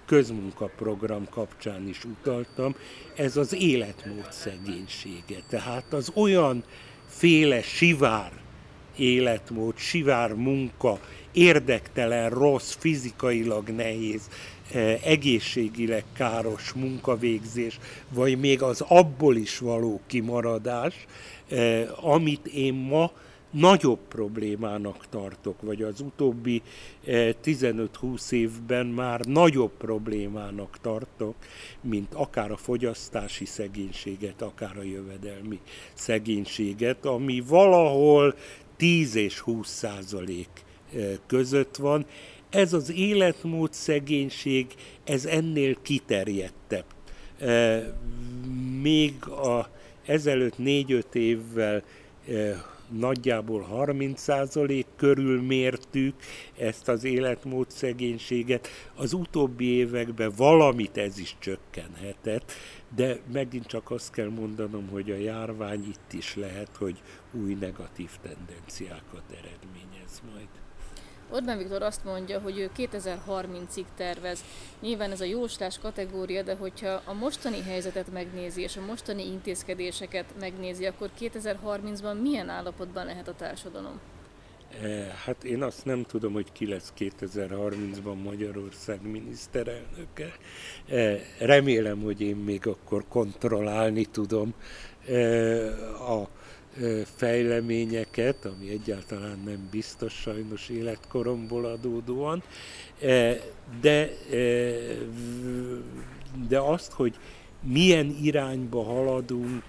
közmunkaprogram 0.06 1.28
kapcsán 1.30 1.88
is 1.88 2.04
utaltam, 2.04 2.74
ez 3.16 3.36
az 3.36 3.54
életmód 3.54 4.32
szegénysége. 4.32 5.42
Tehát 5.48 5.92
az 5.92 6.12
olyan 6.14 6.64
féle 7.06 7.62
sivár 7.62 8.32
életmód, 8.96 9.76
sivár 9.76 10.34
munka, 10.34 10.98
érdektelen, 11.32 12.30
rossz, 12.30 12.74
fizikailag 12.78 13.68
nehéz, 13.68 14.28
egészségileg 15.04 16.04
káros 16.12 16.72
munkavégzés, 16.72 17.78
vagy 18.08 18.38
még 18.38 18.62
az 18.62 18.80
abból 18.80 19.36
is 19.36 19.58
való 19.58 20.00
kimaradás, 20.06 21.06
amit 22.00 22.46
én 22.46 22.74
ma 22.74 23.10
nagyobb 23.50 23.98
problémának 24.08 25.06
tartok, 25.08 25.62
vagy 25.62 25.82
az 25.82 26.00
utóbbi 26.00 26.62
15-20 27.06 28.30
évben 28.30 28.86
már 28.86 29.20
nagyobb 29.20 29.72
problémának 29.78 30.78
tartok, 30.80 31.34
mint 31.80 32.14
akár 32.14 32.50
a 32.50 32.56
fogyasztási 32.56 33.44
szegénységet, 33.44 34.42
akár 34.42 34.76
a 34.78 34.82
jövedelmi 34.82 35.58
szegénységet, 35.94 37.04
ami 37.04 37.42
valahol 37.46 38.34
10 38.76 39.14
és 39.14 39.38
20 39.38 39.68
százalék 39.68 40.48
között 41.26 41.76
van. 41.76 42.06
Ez 42.50 42.72
az 42.72 42.92
életmód 42.92 43.72
szegénység, 43.72 44.66
ez 45.04 45.24
ennél 45.24 45.76
kiterjedtebb. 45.82 46.84
Még 48.80 49.24
a, 49.24 49.68
ezelőtt 50.06 50.54
4-5 50.58 51.14
évvel 51.14 51.82
nagyjából 52.90 53.68
30% 53.72 54.84
körül 54.96 55.42
mértük 55.42 56.14
ezt 56.58 56.88
az 56.88 57.04
életmód 57.04 57.70
szegénységet. 57.70 58.68
Az 58.94 59.12
utóbbi 59.12 59.64
években 59.64 60.32
valamit 60.36 60.96
ez 60.96 61.18
is 61.18 61.36
csökkenhetett, 61.38 62.52
de 62.94 63.18
megint 63.32 63.66
csak 63.66 63.90
azt 63.90 64.12
kell 64.12 64.28
mondanom, 64.28 64.88
hogy 64.88 65.10
a 65.10 65.16
járvány 65.16 65.84
itt 65.88 66.12
is 66.12 66.36
lehet, 66.36 66.76
hogy 66.76 67.02
új 67.32 67.54
negatív 67.54 68.10
tendenciákat 68.22 69.24
eredményez 69.30 70.22
majd. 70.34 70.48
Orbán 71.32 71.58
Viktor 71.58 71.82
azt 71.82 72.04
mondja, 72.04 72.40
hogy 72.40 72.58
ő 72.58 72.70
2030-ig 72.76 73.84
tervez. 73.96 74.44
Nyilván 74.80 75.10
ez 75.10 75.20
a 75.20 75.24
jóslás 75.24 75.78
kategória, 75.78 76.42
de 76.42 76.54
hogyha 76.54 77.02
a 77.04 77.12
mostani 77.12 77.62
helyzetet 77.62 78.12
megnézi, 78.12 78.62
és 78.62 78.76
a 78.76 78.84
mostani 78.86 79.26
intézkedéseket 79.26 80.24
megnézi, 80.40 80.86
akkor 80.86 81.10
2030-ban 81.20 82.20
milyen 82.20 82.48
állapotban 82.48 83.06
lehet 83.06 83.28
a 83.28 83.34
társadalom? 83.34 84.00
Eh, 84.82 85.06
hát 85.24 85.44
én 85.44 85.62
azt 85.62 85.84
nem 85.84 86.02
tudom, 86.02 86.32
hogy 86.32 86.52
ki 86.52 86.66
lesz 86.66 86.92
2030-ban 86.98 88.22
Magyarország 88.22 89.02
miniszterelnöke. 89.02 90.32
Eh, 90.88 91.20
remélem, 91.38 92.02
hogy 92.02 92.20
én 92.20 92.36
még 92.36 92.66
akkor 92.66 93.04
kontrollálni 93.08 94.04
tudom 94.04 94.54
eh, 95.06 96.10
a 96.10 96.28
fejleményeket, 97.16 98.44
ami 98.44 98.70
egyáltalán 98.70 99.40
nem 99.44 99.68
biztos 99.70 100.12
sajnos 100.12 100.68
életkoromból 100.68 101.64
adódóan, 101.64 102.42
de, 103.80 104.10
de 106.48 106.58
azt, 106.58 106.92
hogy 106.92 107.14
milyen 107.62 108.16
irányba 108.22 108.82
haladunk, 108.82 109.62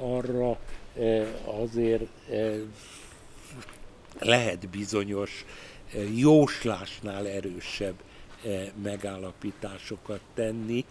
arra 0.00 0.58
azért 1.44 2.06
lehet 4.18 4.68
bizonyos 4.68 5.44
jóslásnál 6.14 7.28
erősebb 7.28 7.94
megállapításokat 8.82 10.20
tenni 10.34 10.84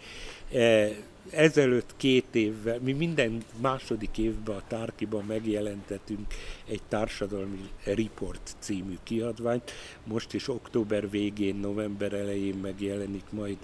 ezelőtt 1.30 1.94
két 1.98 2.36
évvel, 2.36 2.80
mi 2.80 2.92
minden 2.92 3.44
második 3.62 4.18
évben 4.18 4.56
a 4.56 4.64
Tárkiban 4.68 5.24
megjelentetünk 5.26 6.34
egy 6.68 6.82
társadalmi 6.88 7.70
report 7.84 8.56
című 8.60 8.98
kiadványt, 9.04 9.72
most 10.04 10.34
is 10.34 10.48
október 10.48 11.10
végén, 11.10 11.56
november 11.56 12.14
elején 12.14 12.56
megjelenik 12.56 13.26
majd 13.30 13.58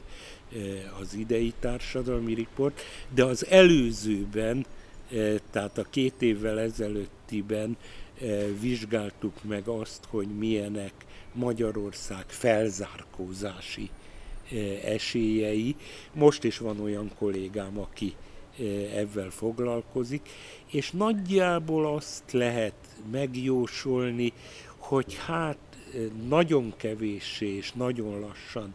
eh, 0.53 0.99
az 0.99 1.13
idei 1.13 1.53
társadalmi 1.59 2.33
report, 2.33 2.81
de 3.13 3.23
az 3.23 3.45
előzőben, 3.45 4.65
eh, 5.11 5.35
tehát 5.51 5.77
a 5.77 5.85
két 5.89 6.21
évvel 6.21 6.59
ezelőttiben 6.59 7.77
eh, 8.21 8.45
vizsgáltuk 8.59 9.43
meg 9.43 9.67
azt, 9.67 10.05
hogy 10.09 10.27
milyenek 10.27 10.93
Magyarország 11.33 12.25
felzárkózási 12.27 13.89
esélyei. 14.83 15.75
Most 16.13 16.43
is 16.43 16.57
van 16.57 16.79
olyan 16.79 17.11
kollégám, 17.17 17.79
aki 17.79 18.15
ebben 18.95 19.29
foglalkozik, 19.29 20.29
és 20.71 20.91
nagyjából 20.91 21.95
azt 21.95 22.31
lehet 22.31 22.73
megjósolni, 23.11 24.33
hogy 24.77 25.17
hát 25.25 25.57
nagyon 26.27 26.73
kevéssé 26.77 27.55
és 27.55 27.71
nagyon 27.71 28.19
lassan 28.19 28.73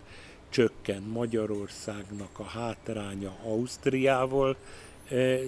csökken 0.48 1.02
Magyarországnak 1.02 2.38
a 2.38 2.44
hátránya 2.44 3.36
Ausztriával 3.44 4.56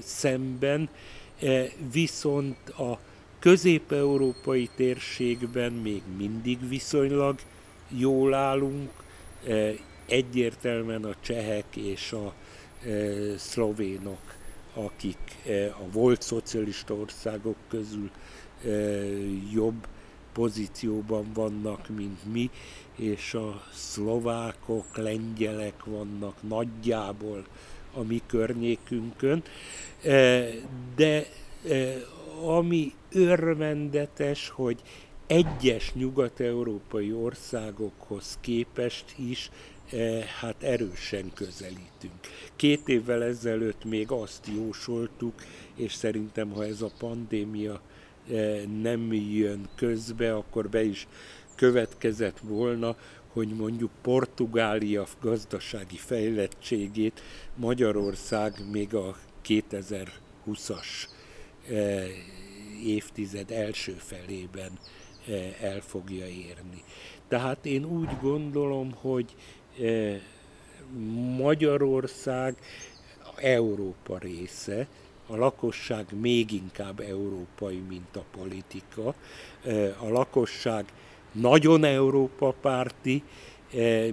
szemben, 0.03 0.89
viszont 1.93 2.69
a 2.69 2.99
közép-európai 3.39 4.71
térségben 4.77 5.73
még 5.73 6.03
mindig 6.17 6.69
viszonylag 6.69 7.39
jól 7.89 8.35
állunk, 8.35 8.91
egyértelműen 10.09 11.05
a 11.05 11.15
csehek 11.21 11.77
és 11.77 12.13
a 12.13 12.33
e, 12.85 13.39
szlovénok, 13.39 14.35
akik 14.75 15.19
e, 15.47 15.67
a 15.67 15.91
volt 15.93 16.23
szocialista 16.23 16.95
országok 16.95 17.57
közül 17.69 18.11
e, 18.65 18.69
jobb 19.53 19.87
pozícióban 20.33 21.33
vannak, 21.35 21.89
mint 21.89 22.33
mi, 22.33 22.51
és 22.97 23.35
a 23.35 23.63
szlovákok, 23.73 24.97
lengyelek 24.97 25.85
vannak 25.85 26.43
nagyjából 26.43 27.47
a 27.93 28.03
mi 28.03 28.23
környékünkön, 28.27 29.43
de 30.97 31.27
ami 32.45 32.93
örvendetes, 33.13 34.49
hogy 34.49 34.83
egyes 35.27 35.93
nyugat-európai 35.95 37.13
országokhoz 37.13 38.39
képest 38.41 39.15
is 39.17 39.51
hát 40.41 40.63
erősen 40.63 41.31
közelítünk. 41.35 42.21
Két 42.57 42.89
évvel 42.89 43.23
ezelőtt 43.23 43.85
még 43.85 44.11
azt 44.11 44.49
jósoltuk, 44.55 45.35
és 45.75 45.93
szerintem, 45.93 46.51
ha 46.51 46.65
ez 46.65 46.81
a 46.81 46.91
pandémia 46.99 47.81
e, 48.31 48.67
nem 48.83 49.13
jön 49.13 49.69
közbe, 49.75 50.35
akkor 50.35 50.69
be 50.69 50.83
is 50.85 51.07
következett 51.55 52.39
volna, 52.39 52.97
hogy 53.33 53.49
mondjuk 53.49 53.91
Portugália 54.03 55.07
gazdasági 55.21 55.97
fejlettségét 55.97 57.23
Magyarország 57.55 58.71
még 58.73 58.95
a 58.95 59.17
2020-as 59.45 61.09
e, 61.71 62.05
évtized 62.85 63.51
első 63.51 63.93
felében 63.93 64.79
el 65.61 65.81
fogja 65.81 66.27
érni. 66.27 66.83
Tehát 67.29 67.67
én 67.67 67.85
úgy 67.85 68.11
gondolom, 68.21 68.93
hogy 68.93 69.35
Magyarország 71.39 72.57
Európa 73.37 74.19
része, 74.19 74.87
a 75.27 75.37
lakosság 75.37 76.07
még 76.21 76.53
inkább 76.53 77.01
európai, 77.01 77.83
mint 77.89 78.17
a 78.17 78.25
politika. 78.37 79.15
A 79.99 80.09
lakosság 80.09 80.85
nagyon 81.33 81.85
Európa 81.85 82.55
párti, 82.61 83.23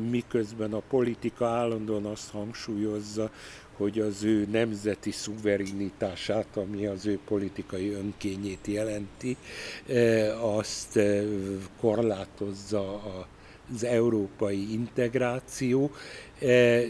miközben 0.09 0.73
a 0.73 0.81
politika 0.89 1.47
állandóan 1.47 2.05
azt 2.05 2.29
hangsúlyozza, 2.29 3.31
hogy 3.77 3.99
az 3.99 4.23
ő 4.23 4.47
nemzeti 4.51 5.11
szuverenitását, 5.11 6.57
ami 6.57 6.85
az 6.85 7.05
ő 7.05 7.19
politikai 7.25 7.89
önkényét 7.89 8.67
jelenti, 8.67 9.37
azt 10.41 10.99
korlátozza 11.79 12.93
a 12.93 13.27
az 13.73 13.83
európai 13.83 14.71
integráció. 14.73 15.91
E, 16.39 16.81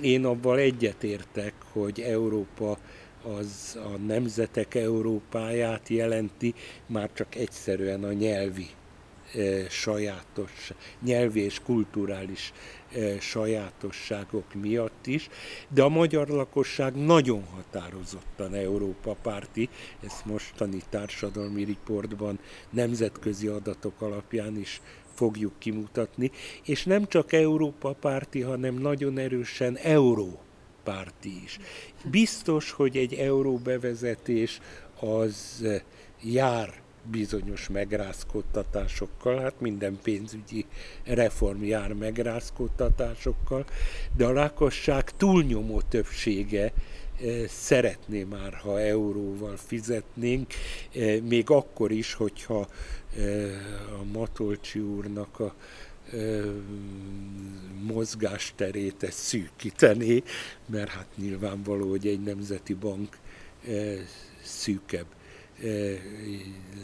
én 0.00 0.24
abban 0.24 0.58
egyetértek, 0.58 1.52
hogy 1.72 2.00
Európa 2.00 2.78
az 3.22 3.78
a 3.94 3.96
nemzetek 4.06 4.74
Európáját 4.74 5.88
jelenti, 5.88 6.54
már 6.86 7.10
csak 7.12 7.34
egyszerűen 7.34 8.04
a 8.04 8.12
nyelvi 8.12 8.68
sajátos 9.68 10.72
nyelvi 11.02 11.40
és 11.40 11.60
kulturális 11.64 12.52
sajátosságok 13.20 14.54
miatt 14.54 15.06
is, 15.06 15.28
de 15.68 15.82
a 15.82 15.88
magyar 15.88 16.28
lakosság 16.28 16.94
nagyon 16.94 17.44
határozottan 17.54 18.54
Európa 18.54 19.16
párti, 19.22 19.68
ezt 20.06 20.24
mostani 20.24 20.82
társadalmi 20.90 21.64
riportban 21.64 22.38
nemzetközi 22.70 23.46
adatok 23.46 24.00
alapján 24.00 24.58
is 24.58 24.80
fogjuk 25.16 25.52
kimutatni, 25.58 26.30
és 26.64 26.84
nem 26.84 27.06
csak 27.06 27.32
Európa 27.32 27.92
párti, 27.92 28.40
hanem 28.40 28.74
nagyon 28.74 29.18
erősen 29.18 29.76
euró 29.76 30.40
párti 30.84 31.42
is. 31.44 31.58
Biztos, 32.10 32.70
hogy 32.70 32.96
egy 32.96 33.14
euró 33.14 33.56
bevezetés 33.56 34.60
az 35.00 35.66
jár 36.22 36.84
bizonyos 37.10 37.68
megrázkódtatásokkal, 37.68 39.40
hát 39.40 39.60
minden 39.60 39.98
pénzügyi 40.02 40.66
reform 41.04 41.64
jár 41.64 41.92
megrázkódtatásokkal, 41.92 43.64
de 44.16 44.24
a 44.24 44.32
lakosság 44.32 45.10
túlnyomó 45.10 45.80
többsége 45.80 46.72
szeretné 47.48 48.22
már, 48.22 48.54
ha 48.54 48.80
euróval 48.80 49.56
fizetnénk, 49.56 50.52
még 51.22 51.50
akkor 51.50 51.90
is, 51.90 52.14
hogyha 52.14 52.68
a 54.00 54.04
Matolcsi 54.12 54.78
úrnak 54.78 55.40
a 55.40 55.54
mozgásterét 57.82 59.02
ezt 59.02 59.18
szűkíteni, 59.18 60.22
mert 60.66 60.90
hát 60.90 61.06
nyilvánvaló, 61.16 61.88
hogy 61.88 62.06
egy 62.06 62.20
nemzeti 62.20 62.74
bank 62.74 63.18
szűkebb 64.42 65.06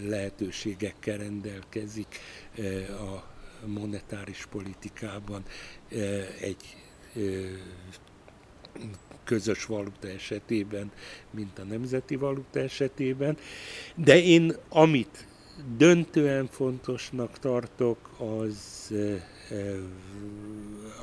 lehetőségekkel 0.02 1.16
rendelkezik 1.16 2.18
a 2.88 3.30
monetáris 3.66 4.46
politikában 4.46 5.42
egy 6.40 6.76
közös 9.24 9.64
valuta 9.64 10.08
esetében, 10.08 10.92
mint 11.30 11.58
a 11.58 11.64
nemzeti 11.64 12.16
valuta 12.16 12.58
esetében. 12.60 13.36
De 13.94 14.22
én 14.22 14.54
amit 14.68 15.26
döntően 15.76 16.46
fontosnak 16.46 17.38
tartok, 17.38 18.10
az 18.18 18.90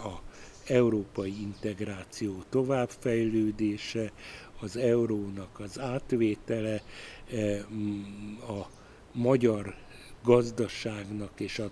a 0.04 0.22
európai 0.68 1.42
integráció 1.42 2.44
továbbfejlődése, 2.50 4.12
az 4.60 4.78
eurónak 4.78 5.60
az 5.60 5.80
átvétele, 5.80 6.82
a 8.48 8.70
magyar 9.12 9.76
gazdaságnak 10.24 11.40
és 11.40 11.60
a 11.60 11.72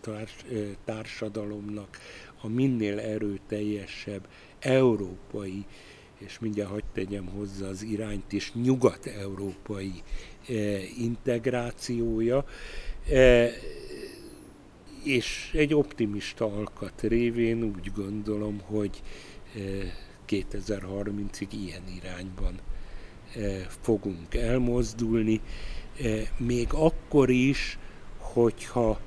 társadalomnak 0.85 1.97
a 2.41 2.47
minél 2.47 2.99
erőteljesebb 2.99 4.27
európai, 4.59 5.65
és 6.17 6.39
mindjárt 6.39 6.69
hagyd 6.69 6.85
tegyem 6.93 7.25
hozzá 7.25 7.67
az 7.67 7.83
irányt 7.83 8.31
is, 8.31 8.53
nyugat-európai 8.53 9.93
integrációja, 10.97 12.45
és 15.03 15.51
egy 15.53 15.73
optimista 15.73 16.45
alkat 16.45 17.01
révén 17.01 17.63
úgy 17.63 17.91
gondolom, 17.95 18.59
hogy 18.59 19.01
2030-ig 20.29 21.47
ilyen 21.49 21.83
irányban 22.01 22.59
fogunk 23.67 24.35
elmozdulni, 24.35 25.41
még 26.37 26.67
akkor 26.71 27.29
is, 27.29 27.79
hogyha 28.17 28.99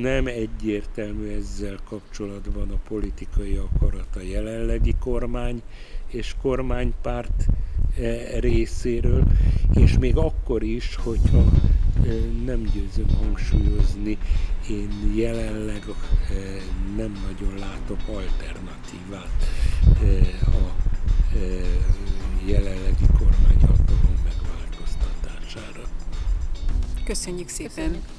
nem 0.00 0.26
egyértelmű 0.26 1.28
ezzel 1.28 1.78
kapcsolatban 1.88 2.70
a 2.70 2.80
politikai 2.88 3.56
akarat 3.56 4.16
a 4.16 4.20
jelenlegi 4.20 4.94
kormány 5.00 5.62
és 6.06 6.34
kormánypárt 6.42 7.46
részéről, 8.40 9.24
és 9.74 9.98
még 9.98 10.16
akkor 10.16 10.62
is, 10.62 10.96
hogyha 10.96 11.44
nem 12.44 12.62
győzöm 12.62 13.16
hangsúlyozni, 13.22 14.18
én 14.70 15.12
jelenleg 15.14 15.84
nem 16.96 17.12
nagyon 17.26 17.58
látok 17.58 17.98
alternatívát 18.08 19.46
a 20.40 20.74
jelenlegi 22.46 23.06
kormányhatalom 23.18 24.16
megváltoztatására. 24.24 25.82
Köszönjük 27.04 27.48
szépen! 27.48 27.74
Köszönjük. 27.74 28.15